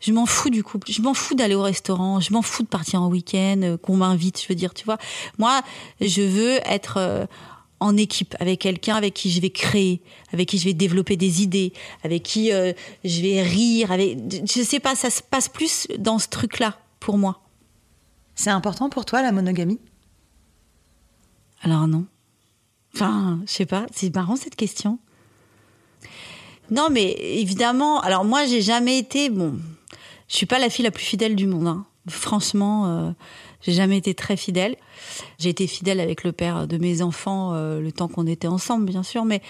Je 0.00 0.12
m'en 0.12 0.26
fous 0.26 0.50
du 0.50 0.62
couple. 0.62 0.90
Je 0.90 1.00
m'en 1.02 1.14
fous 1.14 1.34
d'aller 1.34 1.54
au 1.54 1.62
restaurant. 1.62 2.20
Je 2.20 2.32
m'en 2.32 2.42
fous 2.42 2.64
de 2.64 2.68
partir 2.68 3.00
en 3.00 3.08
week-end, 3.08 3.60
euh, 3.62 3.76
qu'on 3.76 3.96
m'invite, 3.96 4.42
je 4.42 4.48
veux 4.48 4.54
dire, 4.54 4.74
tu 4.74 4.84
vois. 4.84 4.98
Moi, 5.38 5.62
je 6.00 6.22
veux 6.22 6.58
être 6.64 6.96
euh, 6.98 7.26
en 7.80 7.96
équipe 7.96 8.34
avec 8.40 8.60
quelqu'un 8.60 8.96
avec 8.96 9.14
qui 9.14 9.30
je 9.30 9.40
vais 9.40 9.50
créer, 9.50 10.02
avec 10.32 10.48
qui 10.48 10.58
je 10.58 10.64
vais 10.64 10.74
développer 10.74 11.16
des 11.16 11.42
idées, 11.42 11.72
avec 12.02 12.22
qui 12.22 12.52
euh, 12.52 12.72
je 13.04 13.20
vais 13.20 13.42
rire. 13.42 13.92
Avec... 13.92 14.18
Je 14.46 14.62
sais 14.62 14.80
pas, 14.80 14.94
ça 14.94 15.10
se 15.10 15.22
passe 15.22 15.48
plus 15.48 15.88
dans 15.98 16.18
ce 16.18 16.28
truc-là 16.28 16.78
pour 17.00 17.18
moi. 17.18 17.42
C'est 18.34 18.50
important 18.50 18.88
pour 18.88 19.04
toi 19.04 19.22
la 19.22 19.32
monogamie? 19.32 19.80
Alors 21.62 21.88
non. 21.88 22.06
Enfin, 22.94 23.40
je 23.46 23.52
sais 23.52 23.66
pas, 23.66 23.86
c'est 23.92 24.14
marrant 24.14 24.36
cette 24.36 24.56
question. 24.56 24.98
Non, 26.70 26.88
mais 26.90 27.12
évidemment, 27.12 28.00
alors 28.00 28.24
moi, 28.24 28.46
j'ai 28.46 28.62
jamais 28.62 28.98
été, 28.98 29.30
bon, 29.30 29.58
je 30.28 30.36
suis 30.36 30.46
pas 30.46 30.58
la 30.58 30.70
fille 30.70 30.84
la 30.84 30.90
plus 30.90 31.04
fidèle 31.04 31.36
du 31.36 31.46
monde. 31.46 31.68
Hein. 31.68 31.86
Franchement, 32.08 32.86
euh, 32.86 33.10
j'ai 33.62 33.72
jamais 33.72 33.96
été 33.96 34.14
très 34.14 34.36
fidèle. 34.36 34.76
J'ai 35.38 35.50
été 35.50 35.66
fidèle 35.66 36.00
avec 36.00 36.24
le 36.24 36.32
père 36.32 36.66
de 36.66 36.78
mes 36.78 37.02
enfants 37.02 37.54
euh, 37.54 37.80
le 37.80 37.92
temps 37.92 38.08
qu'on 38.08 38.26
était 38.26 38.48
ensemble, 38.48 38.86
bien 38.86 39.02
sûr, 39.02 39.24
mais 39.24 39.42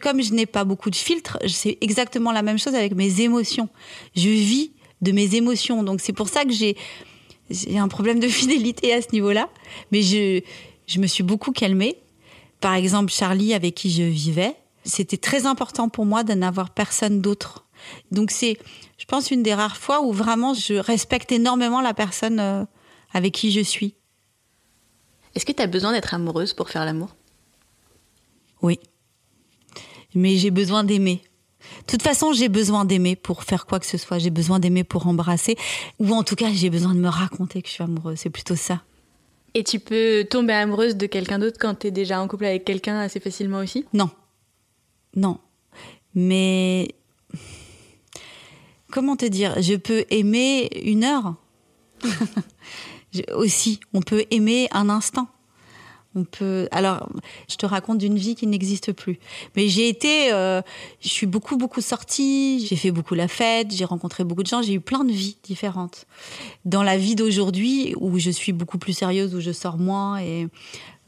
comme 0.00 0.22
je 0.22 0.32
n'ai 0.32 0.46
pas 0.46 0.64
beaucoup 0.64 0.90
de 0.90 0.96
filtres, 0.96 1.38
c'est 1.46 1.78
exactement 1.80 2.32
la 2.32 2.42
même 2.42 2.58
chose 2.58 2.74
avec 2.74 2.94
mes 2.94 3.20
émotions. 3.20 3.68
Je 4.14 4.28
vis 4.28 4.72
de 5.02 5.12
mes 5.12 5.34
émotions, 5.34 5.82
donc 5.82 6.00
c'est 6.00 6.12
pour 6.12 6.28
ça 6.28 6.44
que 6.44 6.52
j'ai 6.52 6.76
un 7.76 7.88
problème 7.88 8.20
de 8.20 8.28
fidélité 8.28 8.92
à 8.92 9.02
ce 9.02 9.08
niveau-là. 9.12 9.48
Mais 9.90 10.02
je 10.02 10.42
je 10.88 10.98
me 11.00 11.06
suis 11.06 11.22
beaucoup 11.22 11.52
calmée. 11.52 11.98
Par 12.60 12.74
exemple, 12.74 13.12
Charlie, 13.12 13.54
avec 13.54 13.74
qui 13.74 13.90
je 13.90 14.02
vivais, 14.02 14.56
c'était 14.84 15.18
très 15.18 15.46
important 15.46 15.88
pour 15.88 16.06
moi 16.06 16.24
de 16.24 16.32
n'avoir 16.32 16.70
personne 16.70 17.20
d'autre. 17.20 17.66
Donc 18.10 18.32
c'est, 18.32 18.58
je 18.96 19.04
pense, 19.04 19.30
une 19.30 19.42
des 19.44 19.54
rares 19.54 19.76
fois 19.76 20.00
où 20.02 20.12
vraiment 20.12 20.54
je 20.54 20.74
respecte 20.74 21.30
énormément 21.30 21.80
la 21.80 21.94
personne 21.94 22.40
euh, 22.40 22.64
avec 23.12 23.34
qui 23.34 23.50
je 23.50 23.60
suis. 23.60 23.94
Est-ce 25.34 25.46
que 25.46 25.52
tu 25.52 25.62
as 25.62 25.66
besoin 25.66 25.92
d'être 25.92 26.14
amoureuse 26.14 26.52
pour 26.52 26.68
faire 26.68 26.84
l'amour? 26.84 27.14
Oui. 28.62 28.78
Mais 30.14 30.36
j'ai 30.36 30.50
besoin 30.50 30.84
d'aimer. 30.84 31.22
De 31.80 31.86
toute 31.92 32.02
façon, 32.02 32.32
j'ai 32.32 32.48
besoin 32.48 32.84
d'aimer 32.84 33.16
pour 33.16 33.44
faire 33.44 33.66
quoi 33.66 33.78
que 33.78 33.86
ce 33.86 33.98
soit. 33.98 34.18
J'ai 34.18 34.30
besoin 34.30 34.58
d'aimer 34.58 34.84
pour 34.84 35.06
embrasser. 35.06 35.56
Ou 35.98 36.12
en 36.12 36.22
tout 36.22 36.34
cas, 36.34 36.50
j'ai 36.52 36.70
besoin 36.70 36.94
de 36.94 37.00
me 37.00 37.08
raconter 37.08 37.62
que 37.62 37.68
je 37.68 37.74
suis 37.74 37.84
amoureuse. 37.84 38.18
C'est 38.18 38.30
plutôt 38.30 38.56
ça. 38.56 38.82
Et 39.54 39.64
tu 39.64 39.80
peux 39.80 40.24
tomber 40.28 40.52
amoureuse 40.52 40.96
de 40.96 41.06
quelqu'un 41.06 41.38
d'autre 41.38 41.58
quand 41.58 41.74
tu 41.74 41.88
es 41.88 41.90
déjà 41.90 42.20
en 42.20 42.28
couple 42.28 42.44
avec 42.44 42.64
quelqu'un 42.64 42.98
assez 42.98 43.20
facilement 43.20 43.58
aussi? 43.58 43.84
Non. 43.92 44.10
Non. 45.16 45.38
Mais 46.14 46.94
comment 48.90 49.16
te 49.16 49.24
dire? 49.24 49.60
Je 49.60 49.74
peux 49.74 50.04
aimer 50.10 50.68
une 50.84 51.04
heure? 51.04 51.34
aussi, 53.34 53.80
on 53.94 54.02
peut 54.02 54.24
aimer 54.30 54.68
un 54.72 54.88
instant. 54.88 55.28
On 56.14 56.24
peut. 56.24 56.68
Alors, 56.72 57.08
je 57.48 57.56
te 57.56 57.66
raconte 57.66 57.98
d'une 57.98 58.16
vie 58.16 58.34
qui 58.34 58.46
n'existe 58.46 58.92
plus. 58.92 59.18
Mais 59.54 59.68
j'ai 59.68 59.88
été, 59.88 60.32
euh, 60.32 60.62
je 61.00 61.08
suis 61.08 61.26
beaucoup 61.26 61.56
beaucoup 61.56 61.80
sortie. 61.80 62.66
J'ai 62.66 62.76
fait 62.76 62.90
beaucoup 62.90 63.14
la 63.14 63.28
fête. 63.28 63.70
J'ai 63.70 63.84
rencontré 63.84 64.24
beaucoup 64.24 64.42
de 64.42 64.48
gens. 64.48 64.62
J'ai 64.62 64.72
eu 64.72 64.80
plein 64.80 65.04
de 65.04 65.12
vies 65.12 65.36
différentes. 65.42 66.06
Dans 66.64 66.82
la 66.82 66.96
vie 66.96 67.14
d'aujourd'hui, 67.14 67.94
où 67.98 68.18
je 68.18 68.30
suis 68.30 68.52
beaucoup 68.52 68.78
plus 68.78 68.94
sérieuse, 68.94 69.34
où 69.34 69.40
je 69.40 69.52
sors 69.52 69.76
moins, 69.76 70.18
et 70.18 70.48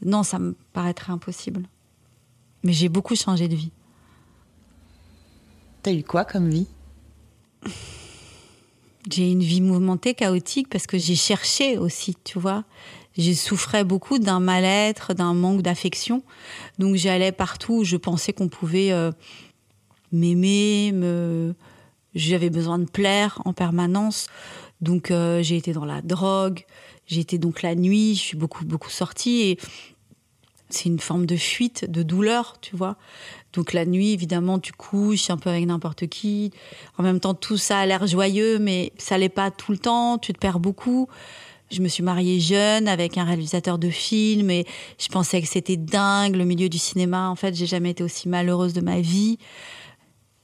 non, 0.03 0.23
ça 0.23 0.39
me 0.39 0.55
paraîtrait 0.73 1.11
impossible. 1.11 1.67
Mais 2.63 2.73
j'ai 2.73 2.89
beaucoup 2.89 3.15
changé 3.15 3.47
de 3.47 3.55
vie. 3.55 3.71
T'as 5.81 5.93
eu 5.93 6.03
quoi 6.03 6.25
comme 6.25 6.49
vie? 6.49 6.67
J'ai 9.09 9.31
une 9.31 9.41
vie 9.41 9.61
mouvementée, 9.61 10.13
chaotique, 10.13 10.69
parce 10.69 10.85
que 10.85 10.97
j'ai 10.97 11.15
cherché 11.15 11.77
aussi, 11.77 12.15
tu 12.23 12.39
vois. 12.39 12.63
J'ai 13.17 13.33
souffrais 13.33 13.83
beaucoup 13.83 14.19
d'un 14.19 14.39
mal-être, 14.39 15.13
d'un 15.13 15.33
manque 15.33 15.61
d'affection. 15.61 16.23
Donc 16.79 16.95
j'allais 16.95 17.31
partout 17.31 17.79
où 17.79 17.83
je 17.83 17.97
pensais 17.97 18.31
qu'on 18.31 18.47
pouvait 18.47 18.91
euh, 18.91 19.11
m'aimer, 20.11 20.91
me... 20.93 21.53
j'avais 22.15 22.49
besoin 22.49 22.79
de 22.79 22.85
plaire 22.85 23.41
en 23.45 23.53
permanence. 23.53 24.27
Donc 24.79 25.11
euh, 25.11 25.43
j'ai 25.43 25.57
été 25.57 25.73
dans 25.73 25.85
la 25.85 26.01
drogue, 26.01 26.63
j'ai 27.05 27.21
été 27.21 27.37
donc 27.37 27.61
la 27.61 27.75
nuit, 27.75 28.15
je 28.15 28.21
suis 28.21 28.37
beaucoup 28.37 28.65
beaucoup 28.65 28.89
sortie 28.89 29.57
c'est 30.73 30.89
une 30.89 30.99
forme 30.99 31.25
de 31.25 31.35
fuite, 31.35 31.89
de 31.89 32.03
douleur, 32.03 32.57
tu 32.61 32.75
vois. 32.75 32.97
Donc 33.53 33.73
la 33.73 33.85
nuit, 33.85 34.13
évidemment, 34.13 34.59
tu 34.59 34.71
couches 34.71 35.29
un 35.29 35.37
peu 35.37 35.49
avec 35.49 35.65
n'importe 35.65 36.07
qui. 36.07 36.51
En 36.97 37.03
même 37.03 37.19
temps, 37.19 37.33
tout 37.33 37.57
ça 37.57 37.79
a 37.79 37.85
l'air 37.85 38.07
joyeux, 38.07 38.59
mais 38.59 38.93
ça 38.97 39.17
l'est 39.17 39.29
pas 39.29 39.51
tout 39.51 39.71
le 39.71 39.77
temps. 39.77 40.17
Tu 40.17 40.33
te 40.33 40.39
perds 40.39 40.59
beaucoup. 40.59 41.07
Je 41.69 41.81
me 41.81 41.87
suis 41.87 42.03
mariée 42.03 42.39
jeune 42.39 42.87
avec 42.87 43.17
un 43.17 43.23
réalisateur 43.23 43.77
de 43.77 43.89
films 43.89 44.49
et 44.49 44.65
je 44.99 45.07
pensais 45.07 45.41
que 45.41 45.47
c'était 45.47 45.77
dingue 45.77 46.35
le 46.35 46.43
milieu 46.43 46.67
du 46.67 46.77
cinéma. 46.77 47.29
En 47.29 47.35
fait, 47.35 47.55
j'ai 47.55 47.65
jamais 47.65 47.91
été 47.91 48.03
aussi 48.03 48.27
malheureuse 48.27 48.73
de 48.73 48.81
ma 48.81 48.99
vie. 48.99 49.37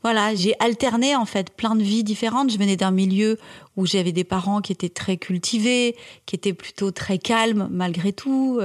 Voilà, 0.04 0.36
j'ai 0.36 0.54
alterné 0.60 1.18
en 1.18 1.26
fait 1.26 1.50
plein 1.50 1.76
de 1.76 1.84
vies 1.84 2.06
différentes. 2.06 2.50
Je 2.50 2.58
venais 2.58 2.78
d'un 2.78 2.92
milieu 2.92 3.38
où 3.76 3.86
j'avais 3.86 4.14
des 4.14 4.24
parents 4.24 4.62
qui 4.62 4.72
étaient 4.72 4.90
très 4.90 5.18
cultivés, 5.18 5.98
qui 6.26 6.36
étaient 6.36 6.54
plutôt 6.54 6.92
très 6.92 7.18
calmes 7.18 7.68
malgré 7.72 8.14
tout. 8.14 8.62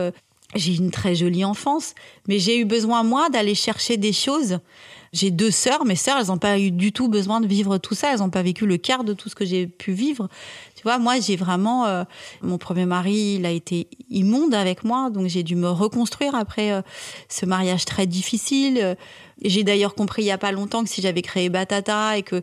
J'ai 0.55 0.77
une 0.77 0.91
très 0.91 1.15
jolie 1.15 1.45
enfance, 1.45 1.95
mais 2.29 2.39
j'ai 2.39 2.59
eu 2.59 2.65
besoin, 2.65 3.03
moi, 3.03 3.31
d'aller 3.31 3.55
chercher 3.55 3.97
des 3.97 4.13
choses. 4.13 4.59
J'ai 5.13 5.31
deux 5.31 5.51
sœurs, 5.51 5.85
mes 5.85 5.97
sœurs, 5.97 6.19
elles 6.19 6.29
n'ont 6.29 6.39
pas 6.39 6.59
eu 6.59 6.71
du 6.71 6.91
tout 6.91 7.09
besoin 7.09 7.41
de 7.41 7.47
vivre 7.47 7.77
tout 7.77 7.95
ça, 7.95 8.13
elles 8.13 8.21
n'ont 8.21 8.31
pas 8.31 8.43
vécu 8.43 8.67
le 8.67 8.79
quart 8.79 9.05
de 9.05 9.13
tout 9.13 9.29
ce 9.29 9.35
que 9.35 9.45
j'ai 9.45 9.67
pu 9.67 9.93
vivre. 9.93 10.29
Tu 10.75 10.83
vois, 10.85 10.99
moi, 10.99 11.21
j'ai 11.21 11.37
vraiment... 11.37 11.87
Euh, 11.87 12.05
mon 12.41 12.57
premier 12.57 12.87
mari, 12.87 13.37
il 13.39 13.47
a 13.47 13.51
été 13.51 13.89
immonde 14.09 14.55
avec 14.55 14.85
moi, 14.85 15.11
donc 15.11 15.27
j'ai 15.29 15.43
dû 15.43 15.55
me 15.55 15.69
reconstruire 15.69 16.35
après 16.35 16.73
euh, 16.73 16.81
ce 17.29 17.45
mariage 17.45 17.85
très 17.85 18.07
difficile. 18.07 18.97
J'ai 19.43 19.65
d'ailleurs 19.65 19.95
compris 19.95 20.23
il 20.23 20.27
y 20.27 20.31
a 20.31 20.39
pas 20.39 20.53
longtemps 20.53 20.83
que 20.83 20.89
si 20.89 21.03
j'avais 21.03 21.23
créé 21.23 21.51
Batata 21.51 22.17
et 22.17 22.23
que 22.23 22.43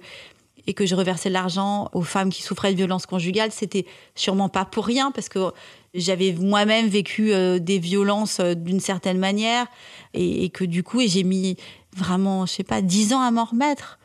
et 0.68 0.74
que 0.74 0.86
je 0.86 0.96
reversais 0.96 1.30
l'argent 1.30 1.89
aux 1.94 2.01
femmes 2.01 2.30
qui 2.30 2.42
souffraient 2.42 2.72
de 2.72 2.78
violences 2.78 3.06
conjugales, 3.06 3.51
c'était 3.51 3.86
sûrement 4.16 4.50
pas 4.50 4.66
pour 4.66 4.86
rien 4.86 5.12
parce 5.12 5.30
que 5.30 5.51
j'avais 5.94 6.34
moi-même 6.34 6.88
vécu 6.88 7.34
euh, 7.34 7.60
des 7.60 7.80
violences 7.80 8.39
euh, 8.39 8.54
d'une 8.54 8.80
certaine 8.80 9.18
manière 9.18 9.68
et, 10.13 10.50
que 10.50 10.63
du 10.63 10.84
coup, 10.84 11.01
j'ai 11.06 11.24
mis 11.24 11.58
vraiment, 11.96 12.46
je 12.46 12.54
sais 12.54 12.63
pas, 12.63 12.82
dix 12.82 13.13
ans 13.13 13.22
à 13.22 13.32
m'en 13.32 13.46
remettre. 13.46 14.00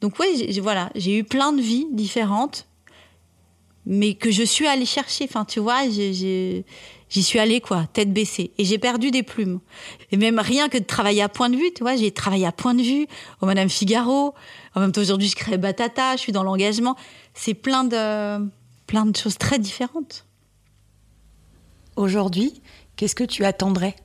Donc 0.00 0.18
oui, 0.18 0.58
voilà, 0.60 0.90
j'ai 0.94 1.18
eu 1.18 1.24
plein 1.24 1.52
de 1.52 1.60
vies 1.60 1.86
différentes, 1.92 2.66
mais 3.90 4.14
que 4.14 4.30
je 4.30 4.42
suis 4.42 4.66
allée 4.66 4.84
chercher. 4.84 5.24
Enfin, 5.24 5.46
tu 5.46 5.60
vois, 5.60 5.88
j'y 5.88 6.64
suis 7.22 7.38
allée 7.38 7.62
quoi, 7.62 7.86
tête 7.86 8.12
baissée, 8.12 8.52
et 8.58 8.64
j'ai 8.66 8.76
perdu 8.76 9.10
des 9.10 9.22
plumes. 9.22 9.60
Et 10.12 10.18
même 10.18 10.38
rien 10.38 10.68
que 10.68 10.76
de 10.76 10.84
travailler 10.84 11.22
à 11.22 11.30
point 11.30 11.48
de 11.48 11.56
vue, 11.56 11.72
tu 11.74 11.82
vois, 11.82 11.96
j'ai 11.96 12.12
travaillé 12.12 12.46
à 12.46 12.52
point 12.52 12.74
de 12.74 12.82
vue 12.82 13.06
au 13.40 13.46
Madame 13.46 13.70
Figaro. 13.70 14.34
En 14.74 14.80
même 14.80 14.92
temps, 14.92 15.00
aujourd'hui, 15.00 15.28
je 15.28 15.36
crée 15.36 15.56
Batata, 15.56 16.16
je 16.16 16.20
suis 16.20 16.32
dans 16.32 16.42
l'engagement. 16.42 16.96
C'est 17.32 17.54
plein 17.54 17.82
de 17.84 18.46
plein 18.86 19.06
de 19.06 19.16
choses 19.16 19.38
très 19.38 19.58
différentes. 19.58 20.26
Aujourd'hui, 21.96 22.62
qu'est-ce 22.96 23.14
que 23.14 23.24
tu 23.24 23.44
attendrais 23.44 23.96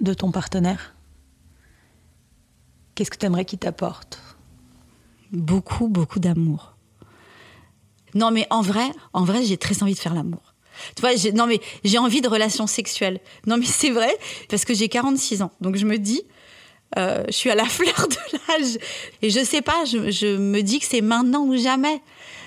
de 0.00 0.12
ton 0.12 0.30
partenaire? 0.30 0.94
Qu'est-ce 2.94 3.10
que 3.10 3.16
tu 3.16 3.24
aimerais 3.24 3.46
qu'il 3.46 3.58
t'apporte? 3.58 4.20
Beaucoup, 5.32 5.88
beaucoup 5.88 6.20
d'amour. 6.20 6.74
Non, 8.14 8.30
mais 8.30 8.46
en 8.50 8.62
vrai, 8.62 8.90
en 9.12 9.24
vrai, 9.24 9.44
j'ai 9.44 9.56
très 9.56 9.82
envie 9.82 9.94
de 9.94 9.98
faire 9.98 10.14
l'amour. 10.14 10.54
Tu 10.96 11.02
vois, 11.02 11.10
non, 11.34 11.46
mais 11.46 11.60
j'ai 11.84 11.98
envie 11.98 12.20
de 12.20 12.28
relations 12.28 12.66
sexuelles. 12.66 13.20
Non, 13.46 13.56
mais 13.56 13.66
c'est 13.66 13.90
vrai, 13.90 14.16
parce 14.48 14.64
que 14.64 14.74
j'ai 14.74 14.88
46 14.88 15.42
ans. 15.42 15.50
Donc 15.60 15.76
je 15.76 15.84
me 15.84 15.98
dis, 15.98 16.22
euh, 16.98 17.24
je 17.28 17.32
suis 17.32 17.50
à 17.50 17.54
la 17.54 17.64
fleur 17.66 18.08
de 18.08 18.38
l'âge. 18.48 18.78
Et 19.22 19.30
je 19.30 19.44
sais 19.44 19.62
pas, 19.62 19.84
je, 19.84 20.10
je 20.10 20.36
me 20.36 20.62
dis 20.62 20.78
que 20.78 20.86
c'est 20.86 21.02
maintenant 21.02 21.44
ou 21.44 21.56
jamais 21.56 22.00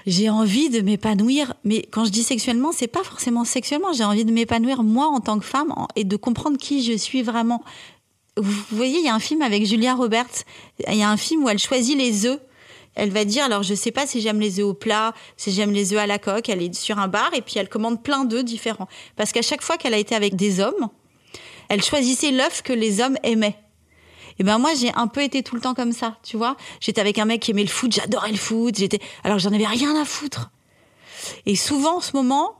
j'ai 0.05 0.29
envie 0.29 0.69
de 0.69 0.81
m'épanouir. 0.81 1.53
Mais 1.63 1.83
quand 1.91 2.05
je 2.05 2.11
dis 2.11 2.23
sexuellement, 2.23 2.71
c'est 2.71 2.87
pas 2.87 3.03
forcément 3.03 3.45
sexuellement. 3.45 3.93
J'ai 3.93 4.03
envie 4.03 4.25
de 4.25 4.31
m'épanouir 4.31 4.83
moi 4.83 5.07
en 5.07 5.19
tant 5.19 5.39
que 5.39 5.45
femme 5.45 5.73
et 5.95 6.03
de 6.03 6.15
comprendre 6.15 6.57
qui 6.57 6.83
je 6.83 6.97
suis 6.97 7.21
vraiment. 7.21 7.63
Vous 8.35 8.63
voyez, 8.71 8.99
il 8.99 9.05
y 9.05 9.09
a 9.09 9.15
un 9.15 9.19
film 9.19 9.41
avec 9.41 9.65
Julia 9.65 9.93
Roberts. 9.93 10.43
Il 10.87 10.95
y 10.95 11.03
a 11.03 11.09
un 11.09 11.17
film 11.17 11.43
où 11.43 11.49
elle 11.49 11.59
choisit 11.59 11.97
les 11.97 12.25
œufs. 12.25 12.39
Elle 12.95 13.11
va 13.11 13.25
dire, 13.25 13.43
alors 13.43 13.63
je 13.63 13.73
sais 13.73 13.91
pas 13.91 14.05
si 14.05 14.21
j'aime 14.21 14.39
les 14.39 14.59
œufs 14.59 14.65
au 14.65 14.73
plat, 14.73 15.13
si 15.35 15.51
j'aime 15.51 15.71
les 15.71 15.93
œufs 15.93 15.99
à 15.99 16.07
la 16.07 16.19
coque. 16.19 16.49
Elle 16.49 16.61
est 16.61 16.73
sur 16.73 16.99
un 16.99 17.07
bar 17.07 17.33
et 17.33 17.41
puis 17.41 17.55
elle 17.57 17.69
commande 17.69 18.03
plein 18.03 18.25
d'œufs 18.25 18.43
différents. 18.43 18.87
Parce 19.15 19.31
qu'à 19.31 19.41
chaque 19.41 19.61
fois 19.61 19.77
qu'elle 19.77 19.93
a 19.93 19.97
été 19.97 20.15
avec 20.15 20.35
des 20.35 20.59
hommes, 20.59 20.89
elle 21.69 21.83
choisissait 21.83 22.31
l'œuf 22.31 22.61
que 22.61 22.73
les 22.73 23.01
hommes 23.01 23.17
aimaient. 23.23 23.57
Et 24.39 24.43
ben 24.43 24.57
moi 24.57 24.73
j'ai 24.73 24.91
un 24.95 25.07
peu 25.07 25.21
été 25.21 25.43
tout 25.43 25.55
le 25.55 25.61
temps 25.61 25.73
comme 25.73 25.91
ça, 25.91 26.17
tu 26.23 26.37
vois. 26.37 26.57
J'étais 26.79 27.01
avec 27.01 27.19
un 27.19 27.25
mec 27.25 27.41
qui 27.41 27.51
aimait 27.51 27.63
le 27.63 27.69
foot, 27.69 27.91
j'adorais 27.91 28.31
le 28.31 28.37
foot, 28.37 28.77
j'étais 28.77 28.99
alors 29.23 29.39
j'en 29.39 29.53
avais 29.53 29.67
rien 29.67 29.99
à 29.99 30.05
foutre. 30.05 30.51
Et 31.45 31.55
souvent 31.55 31.97
en 31.97 32.01
ce 32.01 32.15
moment, 32.15 32.55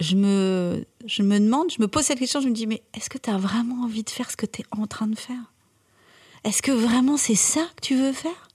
je 0.00 0.16
me 0.16 0.84
je 1.06 1.22
me 1.22 1.38
demande, 1.38 1.70
je 1.70 1.80
me 1.80 1.88
pose 1.88 2.04
cette 2.04 2.18
question, 2.18 2.40
je 2.40 2.48
me 2.48 2.54
dis 2.54 2.66
mais 2.66 2.82
est-ce 2.94 3.08
que 3.08 3.18
tu 3.18 3.30
as 3.30 3.38
vraiment 3.38 3.84
envie 3.84 4.02
de 4.02 4.10
faire 4.10 4.30
ce 4.30 4.36
que 4.36 4.46
tu 4.46 4.62
es 4.62 4.64
en 4.70 4.86
train 4.86 5.06
de 5.06 5.18
faire? 5.18 5.52
Est-ce 6.44 6.60
que 6.60 6.72
vraiment 6.72 7.16
c'est 7.16 7.34
ça 7.34 7.66
que 7.76 7.86
tu 7.86 7.96
veux 7.96 8.12
faire? 8.12 8.48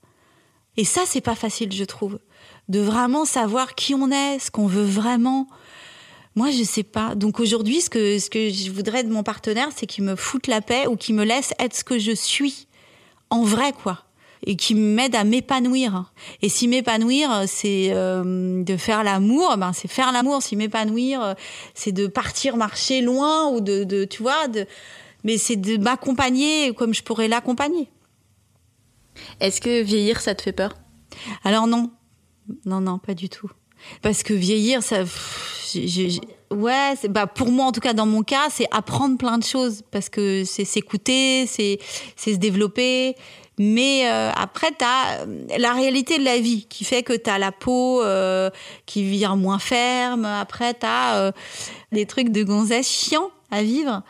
Et 0.77 0.85
ça 0.85 1.01
c'est 1.05 1.21
pas 1.21 1.35
facile, 1.35 1.71
je 1.71 1.83
trouve, 1.83 2.19
de 2.69 2.79
vraiment 2.79 3.25
savoir 3.25 3.75
qui 3.75 3.93
on 3.95 4.11
est, 4.11 4.39
ce 4.39 4.51
qu'on 4.51 4.67
veut 4.67 4.83
vraiment. 4.83 5.47
Moi, 6.35 6.51
je 6.51 6.63
sais 6.63 6.83
pas. 6.83 7.15
Donc 7.15 7.39
aujourd'hui, 7.39 7.81
ce 7.81 7.89
que, 7.89 8.17
je 8.49 8.71
voudrais 8.71 9.03
de 9.03 9.11
mon 9.11 9.23
partenaire, 9.23 9.69
c'est 9.75 9.87
qu'il 9.87 10.03
me 10.03 10.15
foute 10.15 10.47
la 10.47 10.61
paix 10.61 10.87
ou 10.87 10.95
qu'il 10.95 11.15
me 11.15 11.25
laisse 11.25 11.53
être 11.59 11.75
ce 11.75 11.83
que 11.83 11.97
je 11.97 12.11
suis. 12.11 12.67
En 13.29 13.43
vrai, 13.43 13.73
quoi. 13.73 14.05
Et 14.45 14.55
qui 14.55 14.73
m'aide 14.73 15.15
à 15.15 15.25
m'épanouir. 15.25 16.13
Et 16.41 16.47
si 16.47 16.67
m'épanouir, 16.67 17.43
c'est 17.47 17.89
euh, 17.91 18.63
de 18.63 18.77
faire 18.77 19.03
l'amour, 19.03 19.57
ben 19.57 19.73
c'est 19.73 19.89
faire 19.89 20.13
l'amour. 20.13 20.41
Si 20.41 20.55
m'épanouir, 20.55 21.35
c'est 21.73 21.91
de 21.91 22.07
partir 22.07 22.55
marcher 22.55 23.01
loin 23.01 23.49
ou 23.49 23.59
de, 23.59 23.83
de 23.83 24.05
tu 24.05 24.21
vois, 24.21 24.47
de, 24.47 24.65
mais 25.25 25.37
c'est 25.37 25.57
de 25.57 25.77
m'accompagner 25.77 26.73
comme 26.73 26.93
je 26.93 27.03
pourrais 27.03 27.27
l'accompagner. 27.27 27.89
Est-ce 29.39 29.61
que 29.61 29.81
vieillir, 29.81 30.21
ça 30.21 30.35
te 30.35 30.41
fait 30.41 30.51
peur? 30.51 30.75
Alors 31.43 31.67
non, 31.67 31.91
non, 32.65 32.81
non, 32.81 32.99
pas 32.99 33.13
du 33.13 33.29
tout. 33.29 33.49
Parce 34.01 34.23
que 34.23 34.33
vieillir, 34.33 34.83
ça, 34.83 35.03
ouais, 36.51 36.93
bah 37.09 37.27
pour 37.27 37.49
moi 37.49 37.65
en 37.65 37.71
tout 37.71 37.79
cas 37.79 37.93
dans 37.93 38.05
mon 38.05 38.23
cas, 38.23 38.49
c'est 38.49 38.67
apprendre 38.71 39.17
plein 39.17 39.37
de 39.37 39.43
choses 39.43 39.83
parce 39.91 40.09
que 40.09 40.43
c'est 40.43 40.65
s'écouter, 40.65 41.45
c'est 41.47 41.79
c'est 42.15 42.33
se 42.33 42.39
développer. 42.39 43.15
Mais 43.61 44.09
euh, 44.09 44.31
après, 44.35 44.69
tu 44.69 44.85
as 44.85 45.25
la 45.57 45.73
réalité 45.73 46.17
de 46.17 46.23
la 46.23 46.39
vie 46.39 46.65
qui 46.69 46.85
fait 46.85 47.03
que 47.03 47.11
tu 47.11 47.29
as 47.29 47.37
la 47.37 47.51
peau 47.51 48.01
euh, 48.01 48.49
qui 48.85 49.03
vient 49.03 49.35
moins 49.35 49.59
ferme. 49.59 50.23
Après, 50.23 50.73
tu 50.73 50.85
as 50.85 51.17
euh, 51.17 51.31
des 51.91 52.05
trucs 52.05 52.29
de 52.29 52.43
gonzesse 52.43 52.87
chiants 52.87 53.31
à 53.51 53.63
vivre. 53.63 54.03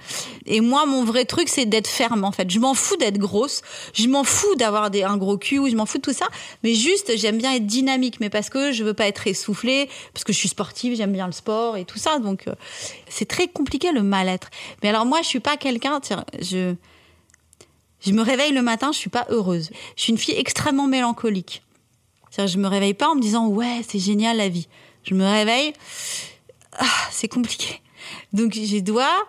Et 0.46 0.62
moi, 0.62 0.86
mon 0.86 1.03
vrai 1.03 1.25
truc, 1.25 1.50
c'est 1.50 1.65
d'être 1.65 1.88
ferme, 1.88 2.24
en 2.24 2.31
fait. 2.31 2.50
Je 2.50 2.60
m'en 2.60 2.74
fous 2.74 2.98
d'être 2.98 3.17
grosse. 3.17 3.62
Je 3.93 4.08
m'en 4.08 4.24
fous 4.24 4.55
d'avoir 4.55 4.86
un 4.93 5.17
gros 5.17 5.38
cul 5.38 5.60
je 5.69 5.75
m'en 5.75 5.86
fous 5.86 5.98
de 5.98 6.03
tout 6.03 6.13
ça. 6.13 6.27
Mais 6.63 6.74
juste, 6.74 7.15
j'aime 7.15 7.38
bien 7.38 7.53
être 7.53 7.65
dynamique. 7.65 8.19
Mais 8.19 8.29
parce 8.29 8.50
que 8.50 8.72
je 8.72 8.84
veux 8.84 8.93
pas 8.93 9.08
être 9.08 9.27
essoufflée, 9.27 9.89
parce 10.13 10.24
que 10.24 10.34
je 10.34 10.38
suis 10.38 10.50
sportive, 10.50 10.96
j'aime 10.96 11.13
bien 11.13 11.25
le 11.25 11.31
sport 11.31 11.77
et 11.77 11.86
tout 11.86 12.00
ça. 12.00 12.19
Donc, 12.19 12.48
euh, 12.48 12.55
c'est 13.08 13.27
très 13.27 13.48
compliqué 13.48 13.91
le 13.91 14.03
mal-être. 14.03 14.50
Mais 14.84 14.89
alors, 14.89 15.05
moi, 15.05 15.22
je 15.22 15.27
suis 15.27 15.39
pas 15.39 15.58
quelqu'un, 15.58 16.00
je, 16.41 16.74
je 18.01 18.12
me 18.12 18.22
réveille 18.22 18.51
le 18.51 18.62
matin, 18.62 18.91
je 18.91 18.98
suis 18.98 19.10
pas 19.10 19.25
heureuse. 19.29 19.69
Je 19.96 20.03
suis 20.03 20.12
une 20.12 20.17
fille 20.17 20.36
extrêmement 20.36 20.88
mélancolique. 20.88 21.63
je 22.38 22.58
me 22.58 22.67
réveille 22.67 22.93
pas 22.93 23.10
en 23.10 23.15
me 23.15 23.22
disant, 23.22 23.48
ouais, 23.48 23.81
c'est 23.88 24.00
génial 24.00 24.38
la 24.38 24.50
vie. 24.50 24.67
Je 25.03 25.13
me 25.13 25.25
réveille, 25.25 25.74
ah, 26.77 26.86
c'est 27.12 27.29
compliqué 27.29 27.81
donc 28.34 28.53
je 28.53 28.79
dois 28.79 29.27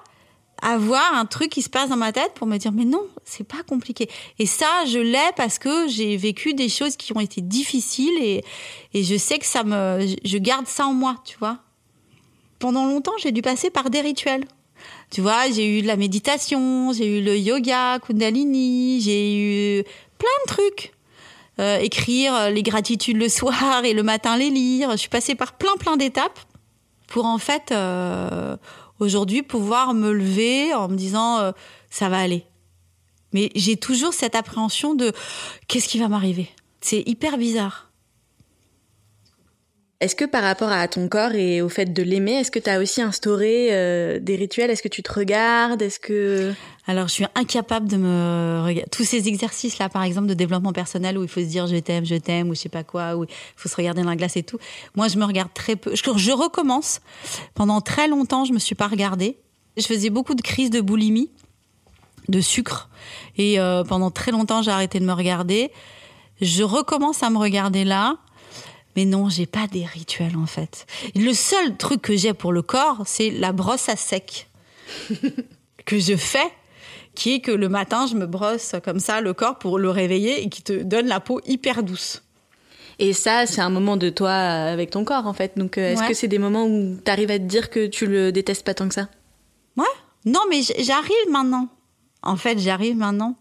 avoir 0.62 1.14
un 1.14 1.26
truc 1.26 1.50
qui 1.50 1.62
se 1.62 1.70
passe 1.70 1.88
dans 1.88 1.96
ma 1.96 2.12
tête 2.12 2.32
pour 2.34 2.46
me 2.46 2.56
dire 2.58 2.72
mais 2.72 2.84
non, 2.84 3.06
c'est 3.24 3.46
pas 3.46 3.62
compliqué. 3.66 4.08
Et 4.38 4.46
ça, 4.46 4.84
je 4.86 4.98
l'ai 4.98 5.18
parce 5.36 5.58
que 5.58 5.88
j'ai 5.88 6.16
vécu 6.16 6.54
des 6.54 6.68
choses 6.68 6.96
qui 6.96 7.16
ont 7.16 7.20
été 7.20 7.40
difficiles 7.40 8.18
et, 8.20 8.44
et 8.94 9.02
je 9.02 9.16
sais 9.16 9.38
que 9.38 9.46
ça 9.46 9.64
me, 9.64 10.06
je 10.24 10.38
garde 10.38 10.66
ça 10.66 10.86
en 10.86 10.92
moi, 10.92 11.16
tu 11.24 11.36
vois. 11.38 11.58
Pendant 12.58 12.84
longtemps, 12.86 13.12
j'ai 13.18 13.32
dû 13.32 13.40
passer 13.42 13.70
par 13.70 13.88
des 13.88 14.00
rituels. 14.00 14.44
Tu 15.10 15.20
vois, 15.20 15.50
j'ai 15.50 15.78
eu 15.78 15.82
de 15.82 15.86
la 15.86 15.96
méditation, 15.96 16.92
j'ai 16.92 17.18
eu 17.18 17.22
le 17.22 17.36
yoga, 17.36 17.98
Kundalini, 17.98 19.00
j'ai 19.00 19.78
eu 19.80 19.84
plein 20.18 20.28
de 20.46 20.48
trucs. 20.48 20.92
Euh, 21.58 21.78
écrire 21.78 22.50
les 22.50 22.62
gratitudes 22.62 23.16
le 23.16 23.28
soir 23.28 23.84
et 23.84 23.92
le 23.92 24.02
matin 24.02 24.36
les 24.36 24.50
lire. 24.50 24.92
Je 24.92 24.96
suis 24.96 25.08
passée 25.08 25.34
par 25.34 25.54
plein 25.54 25.76
plein 25.78 25.96
d'étapes 25.96 26.38
pour 27.10 27.26
en 27.26 27.38
fait 27.38 27.72
euh, 27.72 28.56
aujourd'hui 29.00 29.42
pouvoir 29.42 29.92
me 29.92 30.12
lever 30.12 30.72
en 30.72 30.88
me 30.88 30.96
disant 30.96 31.38
euh, 31.40 31.52
ça 31.90 32.08
va 32.08 32.18
aller. 32.20 32.46
Mais 33.32 33.50
j'ai 33.54 33.76
toujours 33.76 34.14
cette 34.14 34.34
appréhension 34.34 34.94
de 34.94 35.12
qu'est-ce 35.68 35.88
qui 35.88 35.98
va 35.98 36.08
m'arriver? 36.08 36.48
C'est 36.80 37.02
hyper 37.06 37.36
bizarre. 37.36 37.89
Est-ce 40.00 40.16
que 40.16 40.24
par 40.24 40.42
rapport 40.42 40.72
à 40.72 40.88
ton 40.88 41.08
corps 41.08 41.34
et 41.34 41.60
au 41.60 41.68
fait 41.68 41.92
de 41.92 42.02
l'aimer, 42.02 42.32
est-ce 42.32 42.50
que 42.50 42.58
tu 42.58 42.70
as 42.70 42.80
aussi 42.80 43.02
instauré 43.02 43.68
euh, 43.70 44.18
des 44.18 44.34
rituels? 44.34 44.70
Est-ce 44.70 44.82
que 44.82 44.88
tu 44.88 45.02
te 45.02 45.12
regardes? 45.12 45.82
Est-ce 45.82 46.00
que 46.00 46.54
Alors, 46.86 47.08
je 47.08 47.12
suis 47.12 47.26
incapable 47.34 47.86
de 47.86 47.98
me 47.98 48.62
regarder. 48.64 48.88
Tous 48.90 49.04
ces 49.04 49.28
exercices-là, 49.28 49.90
par 49.90 50.02
exemple, 50.02 50.26
de 50.26 50.32
développement 50.32 50.72
personnel 50.72 51.18
où 51.18 51.22
il 51.22 51.28
faut 51.28 51.40
se 51.40 51.46
dire 51.46 51.66
je 51.66 51.76
t'aime, 51.76 52.06
je 52.06 52.14
t'aime, 52.14 52.48
ou 52.48 52.54
je 52.54 52.60
sais 52.60 52.70
pas 52.70 52.82
quoi, 52.82 53.14
où 53.14 53.24
il 53.24 53.30
faut 53.56 53.68
se 53.68 53.76
regarder 53.76 54.00
dans 54.00 54.08
la 54.08 54.16
glace 54.16 54.38
et 54.38 54.42
tout. 54.42 54.58
Moi, 54.96 55.08
je 55.08 55.18
me 55.18 55.24
regarde 55.26 55.52
très 55.52 55.76
peu. 55.76 55.94
Je, 55.94 56.02
je 56.16 56.32
recommence. 56.32 57.00
Pendant 57.52 57.82
très 57.82 58.08
longtemps, 58.08 58.46
je 58.46 58.54
me 58.54 58.58
suis 58.58 58.74
pas 58.74 58.88
regardée. 58.88 59.36
Je 59.76 59.84
faisais 59.84 60.08
beaucoup 60.08 60.34
de 60.34 60.40
crises 60.40 60.70
de 60.70 60.80
boulimie, 60.80 61.30
de 62.30 62.40
sucre. 62.40 62.88
Et 63.36 63.60
euh, 63.60 63.84
pendant 63.84 64.10
très 64.10 64.30
longtemps, 64.30 64.62
j'ai 64.62 64.70
arrêté 64.70 64.98
de 64.98 65.04
me 65.04 65.12
regarder. 65.12 65.70
Je 66.40 66.62
recommence 66.62 67.22
à 67.22 67.28
me 67.28 67.36
regarder 67.36 67.84
là. 67.84 68.16
Mais 68.96 69.04
non, 69.04 69.28
j'ai 69.28 69.46
pas 69.46 69.66
des 69.66 69.84
rituels 69.84 70.36
en 70.36 70.46
fait. 70.46 70.86
Le 71.14 71.32
seul 71.32 71.76
truc 71.76 72.02
que 72.02 72.16
j'ai 72.16 72.34
pour 72.34 72.52
le 72.52 72.62
corps, 72.62 73.02
c'est 73.06 73.30
la 73.30 73.52
brosse 73.52 73.88
à 73.88 73.96
sec 73.96 74.48
que 75.86 75.98
je 75.98 76.16
fais, 76.16 76.50
qui 77.14 77.34
est 77.34 77.40
que 77.40 77.52
le 77.52 77.68
matin, 77.68 78.06
je 78.06 78.14
me 78.14 78.26
brosse 78.26 78.74
comme 78.84 79.00
ça 79.00 79.20
le 79.20 79.32
corps 79.32 79.58
pour 79.58 79.78
le 79.78 79.90
réveiller 79.90 80.42
et 80.42 80.48
qui 80.48 80.62
te 80.62 80.72
donne 80.82 81.06
la 81.06 81.20
peau 81.20 81.40
hyper 81.46 81.82
douce. 81.82 82.22
Et 82.98 83.14
ça, 83.14 83.46
c'est 83.46 83.62
un 83.62 83.70
moment 83.70 83.96
de 83.96 84.10
toi 84.10 84.32
avec 84.32 84.90
ton 84.90 85.04
corps 85.04 85.26
en 85.26 85.32
fait. 85.32 85.56
Donc, 85.56 85.78
euh, 85.78 85.92
est-ce 85.92 86.06
que 86.06 86.14
c'est 86.14 86.28
des 86.28 86.38
moments 86.38 86.66
où 86.66 86.98
tu 87.02 87.10
arrives 87.10 87.30
à 87.30 87.38
te 87.38 87.44
dire 87.44 87.70
que 87.70 87.86
tu 87.86 88.06
le 88.06 88.30
détestes 88.30 88.64
pas 88.64 88.74
tant 88.74 88.88
que 88.88 88.94
ça? 88.94 89.08
Ouais. 89.76 89.84
Non, 90.26 90.40
mais 90.50 90.60
j'arrive 90.62 91.30
maintenant. 91.30 91.68
En 92.22 92.36
fait, 92.36 92.58
j'arrive 92.58 92.96
maintenant. 92.96 93.36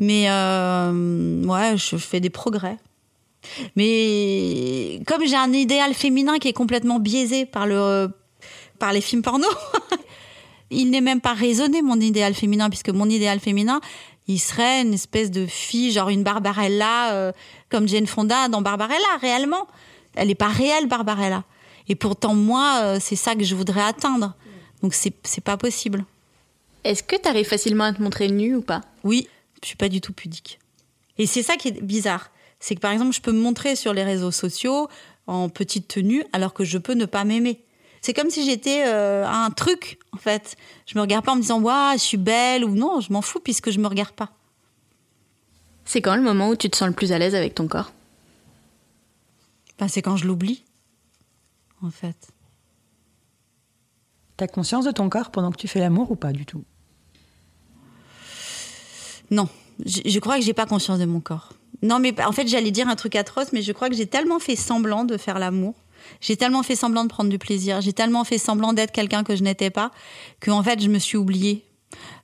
Mais 0.00 0.28
euh, 0.28 1.44
ouais, 1.44 1.76
je 1.76 1.96
fais 1.96 2.18
des 2.18 2.30
progrès. 2.30 2.76
Mais 3.76 5.00
comme 5.06 5.26
j'ai 5.26 5.36
un 5.36 5.52
idéal 5.52 5.94
féminin 5.94 6.38
qui 6.38 6.48
est 6.48 6.52
complètement 6.52 6.98
biaisé 6.98 7.46
par 7.46 7.66
le 7.66 8.08
par 8.78 8.92
les 8.92 9.00
films 9.00 9.22
porno, 9.22 9.46
il 10.70 10.90
n'est 10.90 11.00
même 11.00 11.20
pas 11.20 11.34
raisonné 11.34 11.82
mon 11.82 12.00
idéal 12.00 12.34
féminin 12.34 12.68
puisque 12.68 12.90
mon 12.90 13.08
idéal 13.08 13.40
féminin, 13.40 13.80
il 14.26 14.38
serait 14.38 14.82
une 14.82 14.94
espèce 14.94 15.30
de 15.30 15.46
fille 15.46 15.92
genre 15.92 16.08
une 16.08 16.22
Barbarella 16.22 17.12
euh, 17.12 17.32
comme 17.68 17.86
Jane 17.88 18.06
Fonda 18.06 18.48
dans 18.48 18.62
Barbarella 18.62 19.18
réellement. 19.20 19.66
Elle 20.14 20.28
n'est 20.28 20.34
pas 20.34 20.48
réelle 20.48 20.86
Barbarella. 20.86 21.44
Et 21.88 21.94
pourtant 21.94 22.34
moi, 22.34 22.80
euh, 22.82 22.98
c'est 23.00 23.16
ça 23.16 23.34
que 23.34 23.44
je 23.44 23.54
voudrais 23.54 23.82
atteindre. 23.82 24.34
Donc 24.82 24.94
c'est 24.94 25.14
c'est 25.22 25.44
pas 25.44 25.56
possible. 25.56 26.04
Est-ce 26.84 27.02
que 27.02 27.16
tu 27.16 27.28
arrives 27.28 27.46
facilement 27.46 27.84
à 27.84 27.92
te 27.92 28.02
montrer 28.02 28.28
nue 28.28 28.56
ou 28.56 28.62
pas? 28.62 28.82
Oui, 29.04 29.28
je 29.62 29.68
suis 29.68 29.76
pas 29.76 29.88
du 29.88 30.00
tout 30.00 30.12
pudique. 30.12 30.58
Et 31.16 31.26
c'est 31.26 31.42
ça 31.42 31.56
qui 31.56 31.68
est 31.68 31.82
bizarre 31.82 32.30
c'est 32.64 32.76
que 32.76 32.80
par 32.80 32.92
exemple, 32.92 33.12
je 33.12 33.20
peux 33.20 33.30
me 33.30 33.42
montrer 33.42 33.76
sur 33.76 33.92
les 33.92 34.04
réseaux 34.04 34.30
sociaux 34.30 34.88
en 35.26 35.50
petite 35.50 35.86
tenue 35.86 36.24
alors 36.32 36.54
que 36.54 36.64
je 36.64 36.78
peux 36.78 36.94
ne 36.94 37.04
pas 37.04 37.24
m'aimer. 37.24 37.62
C'est 38.00 38.14
comme 38.14 38.30
si 38.30 38.42
j'étais 38.42 38.84
euh, 38.86 39.26
un 39.26 39.50
truc, 39.50 39.98
en 40.12 40.16
fait. 40.16 40.56
Je 40.86 40.96
me 40.96 41.02
regarde 41.02 41.26
pas 41.26 41.32
en 41.32 41.36
me 41.36 41.42
disant, 41.42 41.60
waouh, 41.60 41.92
je 41.92 42.02
suis 42.02 42.16
belle 42.16 42.64
ou 42.64 42.74
non, 42.74 43.00
je 43.00 43.12
m'en 43.12 43.20
fous 43.20 43.38
puisque 43.38 43.70
je 43.70 43.78
me 43.78 43.86
regarde 43.86 44.12
pas. 44.12 44.32
C'est 45.84 46.00
quand 46.00 46.16
le 46.16 46.22
moment 46.22 46.48
où 46.48 46.56
tu 46.56 46.70
te 46.70 46.76
sens 46.78 46.88
le 46.88 46.94
plus 46.94 47.12
à 47.12 47.18
l'aise 47.18 47.34
avec 47.34 47.54
ton 47.54 47.68
corps? 47.68 47.92
Ben, 49.78 49.86
C'est 49.86 50.00
quand 50.00 50.16
je 50.16 50.26
l'oublie, 50.26 50.64
en 51.82 51.90
fait. 51.90 52.28
T'as 54.38 54.46
conscience 54.46 54.86
de 54.86 54.90
ton 54.90 55.10
corps 55.10 55.30
pendant 55.30 55.50
que 55.50 55.58
tu 55.58 55.68
fais 55.68 55.80
l'amour 55.80 56.10
ou 56.10 56.16
pas 56.16 56.32
du 56.32 56.46
tout? 56.46 56.64
Non, 59.30 59.50
je, 59.84 60.00
je 60.06 60.18
crois 60.18 60.38
que 60.38 60.42
j'ai 60.42 60.54
pas 60.54 60.64
conscience 60.64 60.98
de 60.98 61.04
mon 61.04 61.20
corps. 61.20 61.52
Non, 61.82 61.98
mais 61.98 62.14
en 62.24 62.32
fait, 62.32 62.46
j'allais 62.46 62.70
dire 62.70 62.88
un 62.88 62.96
truc 62.96 63.16
atroce, 63.16 63.52
mais 63.52 63.62
je 63.62 63.72
crois 63.72 63.88
que 63.88 63.96
j'ai 63.96 64.06
tellement 64.06 64.38
fait 64.38 64.56
semblant 64.56 65.04
de 65.04 65.16
faire 65.16 65.38
l'amour. 65.38 65.74
J'ai 66.20 66.36
tellement 66.36 66.62
fait 66.62 66.76
semblant 66.76 67.04
de 67.04 67.08
prendre 67.08 67.30
du 67.30 67.38
plaisir. 67.38 67.80
J'ai 67.80 67.92
tellement 67.92 68.24
fait 68.24 68.38
semblant 68.38 68.72
d'être 68.72 68.92
quelqu'un 68.92 69.24
que 69.24 69.36
je 69.36 69.42
n'étais 69.42 69.70
pas, 69.70 69.90
que 70.40 70.50
en 70.50 70.62
fait, 70.62 70.80
je 70.80 70.88
me 70.88 70.98
suis 70.98 71.16
oubliée. 71.16 71.64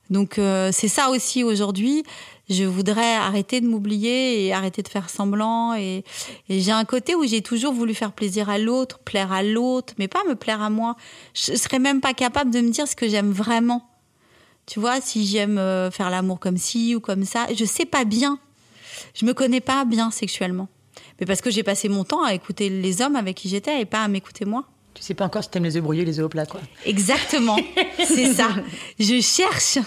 Donc, 0.09 0.37
euh, 0.37 0.71
c'est 0.73 0.89
ça 0.89 1.09
aussi 1.09 1.43
aujourd'hui. 1.43 2.03
Je 2.49 2.65
voudrais 2.65 3.15
arrêter 3.15 3.61
de 3.61 3.67
m'oublier 3.67 4.45
et 4.45 4.53
arrêter 4.53 4.81
de 4.81 4.89
faire 4.89 5.09
semblant. 5.09 5.73
Et, 5.75 6.03
j'ai 6.49 6.71
un 6.71 6.83
côté 6.83 7.15
où 7.15 7.25
j'ai 7.25 7.41
toujours 7.41 7.73
voulu 7.73 7.93
faire 7.93 8.11
plaisir 8.11 8.49
à 8.49 8.57
l'autre, 8.57 8.99
plaire 8.99 9.31
à 9.31 9.41
l'autre, 9.41 9.93
mais 9.97 10.09
pas 10.09 10.21
me 10.27 10.35
plaire 10.35 10.61
à 10.61 10.69
moi. 10.69 10.97
Je 11.33 11.55
serais 11.55 11.79
même 11.79 12.01
pas 12.01 12.13
capable 12.13 12.51
de 12.51 12.59
me 12.59 12.69
dire 12.69 12.87
ce 12.87 12.95
que 12.95 13.07
j'aime 13.07 13.31
vraiment. 13.31 13.87
Tu 14.65 14.79
vois, 14.79 14.99
si 14.99 15.25
j'aime 15.25 15.57
euh, 15.57 15.91
faire 15.91 16.09
l'amour 16.09 16.39
comme 16.39 16.57
ci 16.57 16.93
ou 16.93 16.99
comme 16.99 17.23
ça, 17.23 17.47
je 17.53 17.63
sais 17.63 17.85
pas 17.85 18.03
bien. 18.03 18.37
Je 19.13 19.25
me 19.25 19.33
connais 19.33 19.61
pas 19.61 19.85
bien 19.85 20.11
sexuellement. 20.11 20.67
Mais 21.19 21.25
parce 21.25 21.41
que 21.41 21.49
j'ai 21.51 21.63
passé 21.63 21.87
mon 21.89 22.03
temps 22.03 22.23
à 22.23 22.33
écouter 22.33 22.69
les 22.69 23.01
hommes 23.01 23.15
avec 23.15 23.37
qui 23.37 23.49
j'étais 23.49 23.81
et 23.81 23.85
pas 23.85 24.03
à 24.03 24.07
m'écouter 24.07 24.45
moi. 24.45 24.65
Tu 24.93 25.01
sais 25.03 25.13
pas 25.13 25.25
encore 25.25 25.41
si 25.43 25.49
t'aimes 25.49 25.63
les 25.63 25.77
œufs 25.77 25.83
brouillés, 25.83 26.03
les 26.03 26.19
œufs 26.19 26.25
au 26.25 26.29
plat, 26.29 26.45
quoi. 26.45 26.59
Exactement, 26.85 27.57
c'est 28.03 28.33
ça. 28.33 28.49
Je 28.99 29.21
cherche. 29.21 29.77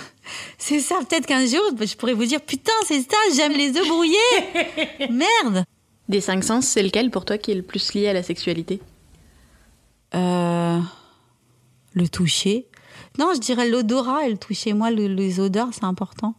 C'est 0.57 0.81
ça, 0.81 0.97
peut-être 1.07 1.27
qu'un 1.27 1.45
jour, 1.47 1.61
je 1.79 1.95
pourrais 1.97 2.15
vous 2.15 2.25
dire, 2.25 2.41
putain, 2.41 2.73
c'est 2.87 3.01
ça, 3.03 3.17
j'aime 3.37 3.53
les 3.53 3.77
œufs 3.77 3.87
brouillés. 3.87 4.17
Merde. 5.11 5.65
Des 6.09 6.21
cinq 6.23 6.43
sens, 6.43 6.67
c'est 6.67 6.83
lequel 6.83 7.11
pour 7.11 7.27
toi 7.27 7.37
qui 7.37 7.51
est 7.51 7.55
le 7.55 7.63
plus 7.63 7.93
lié 7.93 8.09
à 8.09 8.13
la 8.15 8.23
sexualité? 8.23 8.81
Euh, 10.15 10.81
le 11.93 12.09
toucher. 12.09 12.67
Non, 13.19 13.33
je 13.35 13.41
dirais 13.41 13.69
l'odorat 13.69 14.27
et 14.27 14.31
le 14.31 14.39
toucher. 14.39 14.73
Moi, 14.73 14.91
le- 14.91 15.07
les 15.09 15.41
odeurs, 15.41 15.69
c'est 15.73 15.85
important. 15.85 16.35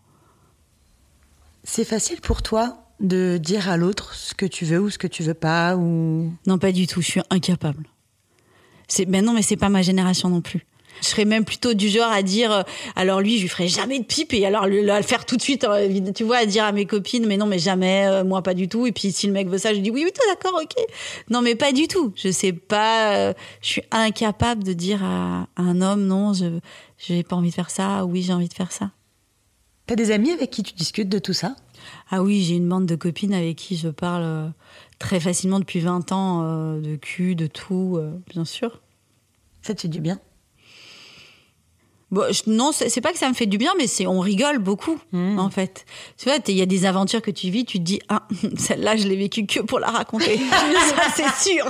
C'est 1.67 1.84
facile 1.84 2.21
pour 2.21 2.43
toi 2.43 2.78
de 2.99 3.38
dire 3.41 3.69
à 3.69 3.75
l'autre 3.75 4.13
ce 4.13 4.36
que 4.36 4.45
tu 4.45 4.65
veux 4.65 4.80
ou 4.80 4.89
ce 4.91 4.99
que 4.99 5.08
tu 5.08 5.23
veux 5.23 5.34
pas 5.34 5.75
ou? 5.75 6.32
Non, 6.45 6.60
pas 6.60 6.71
du 6.71 6.86
tout. 6.86 7.01
Je 7.01 7.08
suis 7.10 7.21
incapable. 7.32 7.88
C'est, 8.88 9.06
ben 9.06 9.25
non, 9.25 9.34
mais 9.34 9.41
c'est 9.41 9.58
pas 9.58 9.69
ma 9.69 9.82
génération 9.82 10.30
non 10.30 10.41
plus. 10.41 10.65
Je 11.01 11.08
serais 11.08 11.25
même 11.25 11.43
plutôt 11.43 11.73
du 11.73 11.89
genre 11.89 12.10
à 12.12 12.21
dire, 12.21 12.51
euh, 12.51 12.62
alors 12.95 13.19
lui, 13.19 13.38
je 13.38 13.41
lui 13.41 13.49
ferais 13.49 13.67
jamais 13.67 13.99
de 13.99 14.06
pipe 14.06 14.34
et 14.34 14.45
alors 14.45 14.67
le, 14.67 14.82
le 14.82 15.01
faire 15.01 15.25
tout 15.25 15.36
de 15.36 15.41
suite, 15.41 15.63
euh, 15.63 16.12
tu 16.15 16.23
vois, 16.23 16.38
à 16.38 16.45
dire 16.45 16.63
à 16.63 16.71
mes 16.71 16.86
copines, 16.86 17.25
mais 17.25 17.36
non, 17.36 17.47
mais 17.47 17.60
jamais, 17.60 18.06
euh, 18.06 18.23
moi 18.23 18.43
pas 18.43 18.54
du 18.54 18.69
tout. 18.69 18.86
Et 18.86 18.91
puis 18.91 19.12
si 19.12 19.25
le 19.25 19.34
mec 19.34 19.49
veut 19.49 19.58
ça, 19.58 19.73
je 19.73 19.80
dis 19.80 19.89
oui, 19.89 20.04
oui, 20.06 20.12
d'accord, 20.30 20.58
ok. 20.62 20.75
Non, 21.32 21.41
mais 21.41 21.56
pas 21.56 21.73
du 21.73 21.88
tout. 21.88 22.13
Je 22.15 22.32
sais 22.32 22.54
pas, 22.54 23.34
je 23.62 23.67
suis 23.67 23.84
incapable 23.91 24.63
de 24.63 24.71
dire 24.71 25.04
à, 25.04 25.47
à 25.56 25.62
un 25.63 25.82
homme, 25.82 26.06
non, 26.06 26.34
je, 26.34 26.60
j'ai 26.99 27.23
pas 27.23 27.36
envie 27.36 27.49
de 27.49 27.56
faire 27.56 27.71
ça, 27.71 28.06
oui, 28.06 28.21
j'ai 28.21 28.34
envie 28.34 28.49
de 28.49 28.54
faire 28.54 28.71
ça. 28.71 28.91
T'as 29.88 29.95
des 29.95 30.10
amis 30.10 30.32
avec 30.32 30.50
qui 30.50 30.63
tu 30.63 30.74
discutes 30.74 31.10
de 31.10 31.19
tout 31.19 31.34
ça? 31.34 31.56
Ah 32.10 32.24
oui, 32.24 32.41
j'ai 32.41 32.56
une 32.56 32.67
bande 32.67 32.88
de 32.88 32.95
copines 32.95 33.36
avec 33.36 33.56
qui 33.58 33.78
je 33.78 33.89
parle 33.89 34.24
euh, 34.24 34.48
très 34.98 35.19
facilement 35.19 35.60
depuis 35.60 35.80
20 35.80 36.12
ans, 36.12 36.41
euh, 36.43 36.82
de 36.82 36.95
cul, 36.95 37.36
de 37.36 37.45
tout, 37.45 37.98
euh, 37.98 38.19
bien 38.30 38.45
sûr. 38.45 38.82
Ça 39.62 39.76
te 39.76 39.82
fait 39.82 39.88
du 39.88 40.02
bien? 40.02 40.19
Bon, 42.15 42.23
je- 42.32 42.49
non, 42.49 42.71
c'est 42.71 43.01
pas 43.01 43.12
que 43.12 43.17
ça 43.17 43.28
me 43.28 43.34
fait 43.34 43.45
du 43.45 43.58
bien, 43.58 43.73
mais 43.78 43.88
c'est 43.88 44.08
on 44.08 44.21
rigole 44.21 44.60
beaucoup 44.60 44.97
en 45.13 45.49
fait. 45.49 45.86
Tu 46.17 46.30
vois, 46.30 46.38
il 46.47 46.56
y 46.56 46.62
a 46.62 46.65
des 46.65 46.86
aventures 46.86 47.21
que 47.21 47.30
tu 47.30 47.49
vis, 47.49 47.65
tu 47.65 47.78
te 47.80 47.84
dis 47.84 47.99
ah 48.08 48.25
celle-là 48.58 48.95
je 48.95 49.06
l'ai 49.06 49.17
vécue 49.17 49.45
que 49.45 49.60
pour 49.60 49.80
la 49.80 49.91
raconter. 49.91 50.38
ça 50.95 51.04
c'est 51.13 51.49
sûr. 51.51 51.67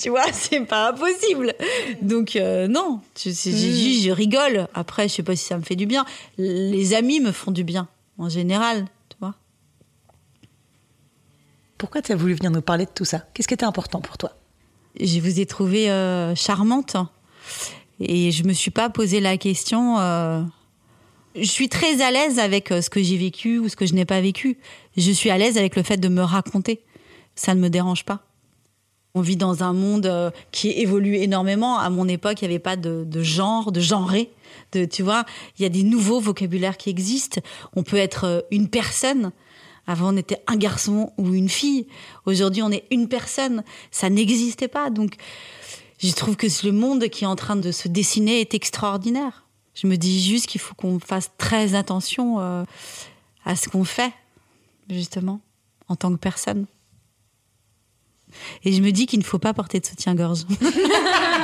tu 0.00 0.08
vois, 0.08 0.24
c'est 0.32 0.60
pas 0.64 0.88
impossible. 0.88 1.52
Donc 2.00 2.36
euh, 2.36 2.68
non, 2.68 3.00
j'ai 3.22 3.32
juste- 3.32 4.04
je 4.06 4.10
rigole. 4.10 4.66
Après, 4.72 5.08
je 5.08 5.14
sais 5.14 5.22
pas 5.22 5.36
si 5.36 5.44
ça 5.44 5.58
me 5.58 5.62
fait 5.62 5.76
du 5.76 5.84
bien. 5.84 6.06
Les 6.38 6.94
amis 6.94 7.20
me 7.20 7.30
font 7.30 7.50
du 7.50 7.62
bien 7.62 7.86
en 8.16 8.30
général, 8.30 8.86
tu 9.10 9.16
vois. 9.20 9.34
Pourquoi 11.76 12.00
tu 12.02 12.12
as 12.12 12.16
voulu 12.16 12.34
venir 12.34 12.50
nous 12.50 12.62
parler 12.62 12.86
de 12.86 12.90
tout 12.94 13.04
ça? 13.04 13.26
Qu'est-ce 13.34 13.48
qui 13.48 13.54
était 13.54 13.64
important 13.66 14.00
pour 14.00 14.16
toi? 14.16 14.32
Je 15.00 15.20
vous 15.20 15.40
ai 15.40 15.46
trouvée 15.46 15.90
euh, 15.90 16.34
charmante 16.34 16.96
et 18.00 18.30
je 18.30 18.44
me 18.44 18.52
suis 18.52 18.70
pas 18.70 18.90
posé 18.90 19.20
la 19.20 19.36
question. 19.36 19.98
euh, 19.98 20.42
Je 21.34 21.44
suis 21.44 21.68
très 21.68 22.02
à 22.02 22.10
l'aise 22.10 22.38
avec 22.38 22.70
euh, 22.72 22.80
ce 22.82 22.90
que 22.90 23.02
j'ai 23.02 23.16
vécu 23.16 23.58
ou 23.58 23.68
ce 23.68 23.76
que 23.76 23.86
je 23.86 23.94
n'ai 23.94 24.04
pas 24.04 24.20
vécu. 24.20 24.58
Je 24.96 25.10
suis 25.10 25.30
à 25.30 25.38
l'aise 25.38 25.56
avec 25.56 25.76
le 25.76 25.82
fait 25.82 25.96
de 25.96 26.08
me 26.08 26.22
raconter. 26.22 26.80
Ça 27.34 27.54
ne 27.54 27.60
me 27.60 27.70
dérange 27.70 28.04
pas. 28.04 28.20
On 29.14 29.20
vit 29.20 29.36
dans 29.36 29.62
un 29.62 29.72
monde 29.72 30.06
euh, 30.06 30.30
qui 30.52 30.70
évolue 30.70 31.16
énormément. 31.16 31.78
À 31.78 31.90
mon 31.90 32.08
époque, 32.08 32.40
il 32.40 32.48
n'y 32.48 32.54
avait 32.54 32.58
pas 32.58 32.76
de, 32.76 33.06
genre, 33.22 33.70
de 33.70 33.80
genré. 33.80 34.30
De, 34.72 34.84
tu 34.86 35.02
vois, 35.02 35.24
il 35.58 35.62
y 35.62 35.66
a 35.66 35.68
des 35.68 35.82
nouveaux 35.82 36.20
vocabulaires 36.20 36.76
qui 36.78 36.88
existent. 36.90 37.40
On 37.76 37.82
peut 37.82 37.98
être 37.98 38.46
une 38.50 38.68
personne. 38.68 39.32
Avant, 39.86 40.14
on 40.14 40.16
était 40.16 40.38
un 40.46 40.56
garçon 40.56 41.12
ou 41.18 41.34
une 41.34 41.48
fille. 41.48 41.86
Aujourd'hui, 42.24 42.62
on 42.62 42.70
est 42.70 42.84
une 42.90 43.08
personne. 43.08 43.64
Ça 43.90 44.08
n'existait 44.08 44.68
pas. 44.68 44.90
Donc, 44.90 45.16
je 46.02 46.12
trouve 46.12 46.36
que 46.36 46.46
le 46.64 46.72
monde 46.72 47.08
qui 47.08 47.24
est 47.24 47.28
en 47.28 47.36
train 47.36 47.56
de 47.56 47.70
se 47.70 47.88
dessiner 47.88 48.40
est 48.40 48.54
extraordinaire. 48.54 49.44
Je 49.74 49.86
me 49.86 49.96
dis 49.96 50.22
juste 50.22 50.46
qu'il 50.46 50.60
faut 50.60 50.74
qu'on 50.74 50.98
fasse 50.98 51.30
très 51.38 51.74
attention 51.74 52.40
euh, 52.40 52.64
à 53.44 53.56
ce 53.56 53.68
qu'on 53.68 53.84
fait, 53.84 54.12
justement, 54.90 55.40
en 55.88 55.96
tant 55.96 56.10
que 56.10 56.18
personne. 56.18 56.66
Et 58.64 58.72
je 58.72 58.82
me 58.82 58.90
dis 58.90 59.06
qu'il 59.06 59.18
ne 59.18 59.24
faut 59.24 59.38
pas 59.38 59.54
porter 59.54 59.80
de 59.80 59.86
soutien-gorge. 59.86 60.44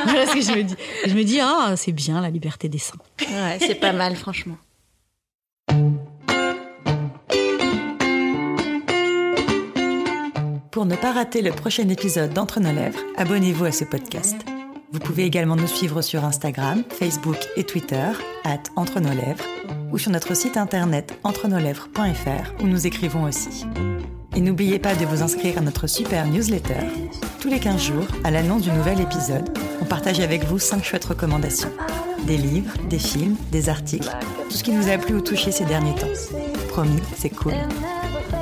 voilà 0.05 0.27
ce 0.27 0.35
que 0.35 0.41
je 0.41 0.53
me 0.53 0.63
dis. 0.63 0.75
Je 1.07 1.15
me 1.15 1.23
dis, 1.23 1.39
ah, 1.41 1.75
c'est 1.77 1.93
bien 1.93 2.21
la 2.21 2.31
liberté 2.31 2.69
des 2.69 2.79
seins. 2.79 2.99
C'est 3.61 3.77
pas 3.77 3.93
mal, 3.93 4.17
franchement. 4.17 4.57
Pour 10.79 10.87
ne 10.87 10.95
pas 10.95 11.11
rater 11.11 11.43
le 11.43 11.51
prochain 11.51 11.89
épisode 11.89 12.33
d'Entre 12.33 12.61
nos 12.61 12.73
lèvres, 12.73 13.01
abonnez-vous 13.17 13.65
à 13.65 13.73
ce 13.73 13.83
podcast. 13.83 14.37
Vous 14.93 15.01
pouvez 15.01 15.25
également 15.25 15.57
nous 15.57 15.67
suivre 15.67 16.03
sur 16.03 16.25
Instagram, 16.25 16.85
Facebook 16.89 17.37
et 17.57 17.65
Twitter, 17.65 18.13
at 18.45 18.63
Entre 18.77 19.01
nos 19.01 19.09
lèvres, 19.13 19.45
ou 19.91 19.99
sur 19.99 20.13
notre 20.13 20.35
site 20.35 20.57
internet 20.57 21.19
entrenoslèvres.fr 21.25 22.63
où 22.63 22.69
nous 22.69 22.87
écrivons 22.87 23.25
aussi. 23.25 23.67
Et 24.37 24.41
n'oubliez 24.41 24.79
pas 24.79 24.95
de 24.95 25.05
vous 25.05 25.25
inscrire 25.25 25.59
à 25.59 25.63
notre 25.63 25.89
super 25.89 26.29
newsletter. 26.29 26.87
Tous 27.41 27.49
les 27.49 27.59
15 27.59 27.83
jours, 27.83 28.07
à 28.23 28.31
l'annonce 28.31 28.63
du 28.63 28.71
nouvel 28.71 29.01
épisode, 29.01 29.51
on 29.83 29.85
partage 29.85 30.21
avec 30.21 30.45
vous 30.45 30.61
5 30.61 30.85
chouettes 30.85 31.07
recommandations. 31.07 31.73
Des 32.29 32.37
livres, 32.37 32.75
des 32.89 33.01
films, 33.01 33.35
des 33.51 33.69
articles, 33.69 34.17
tout 34.49 34.55
ce 34.55 34.63
qui 34.63 34.71
nous 34.71 34.89
a 34.89 34.97
plu 34.97 35.17
ou 35.17 35.23
touché 35.23 35.51
ces 35.51 35.65
derniers 35.65 35.97
temps. 35.97 36.07
Promis, 36.69 37.03
c'est 37.17 37.31
cool. 37.31 37.55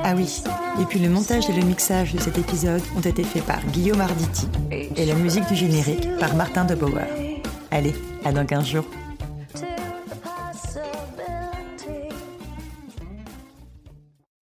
Ah 0.05 0.14
oui, 0.16 0.42
et 0.81 0.85
puis 0.85 0.99
le 0.99 1.09
montage 1.09 1.49
et 1.49 1.53
le 1.53 1.62
mixage 1.62 2.12
de 2.12 2.20
cet 2.20 2.38
épisode 2.38 2.83
ont 2.96 3.01
été 3.01 3.25
faits 3.25 3.44
par 3.44 3.64
Guillaume 3.66 4.01
Arditi 4.01 4.49
et 4.70 5.05
la 5.07 5.14
musique 5.14 5.46
du 5.46 5.55
générique 5.55 6.09
par 6.18 6.35
Martin 6.35 6.64
de 6.64 6.75
Bauer. 6.75 7.07
Allez, 7.70 7.94
à 8.25 8.33
dans 8.33 8.46
15 8.46 8.66
jours. 8.66 8.87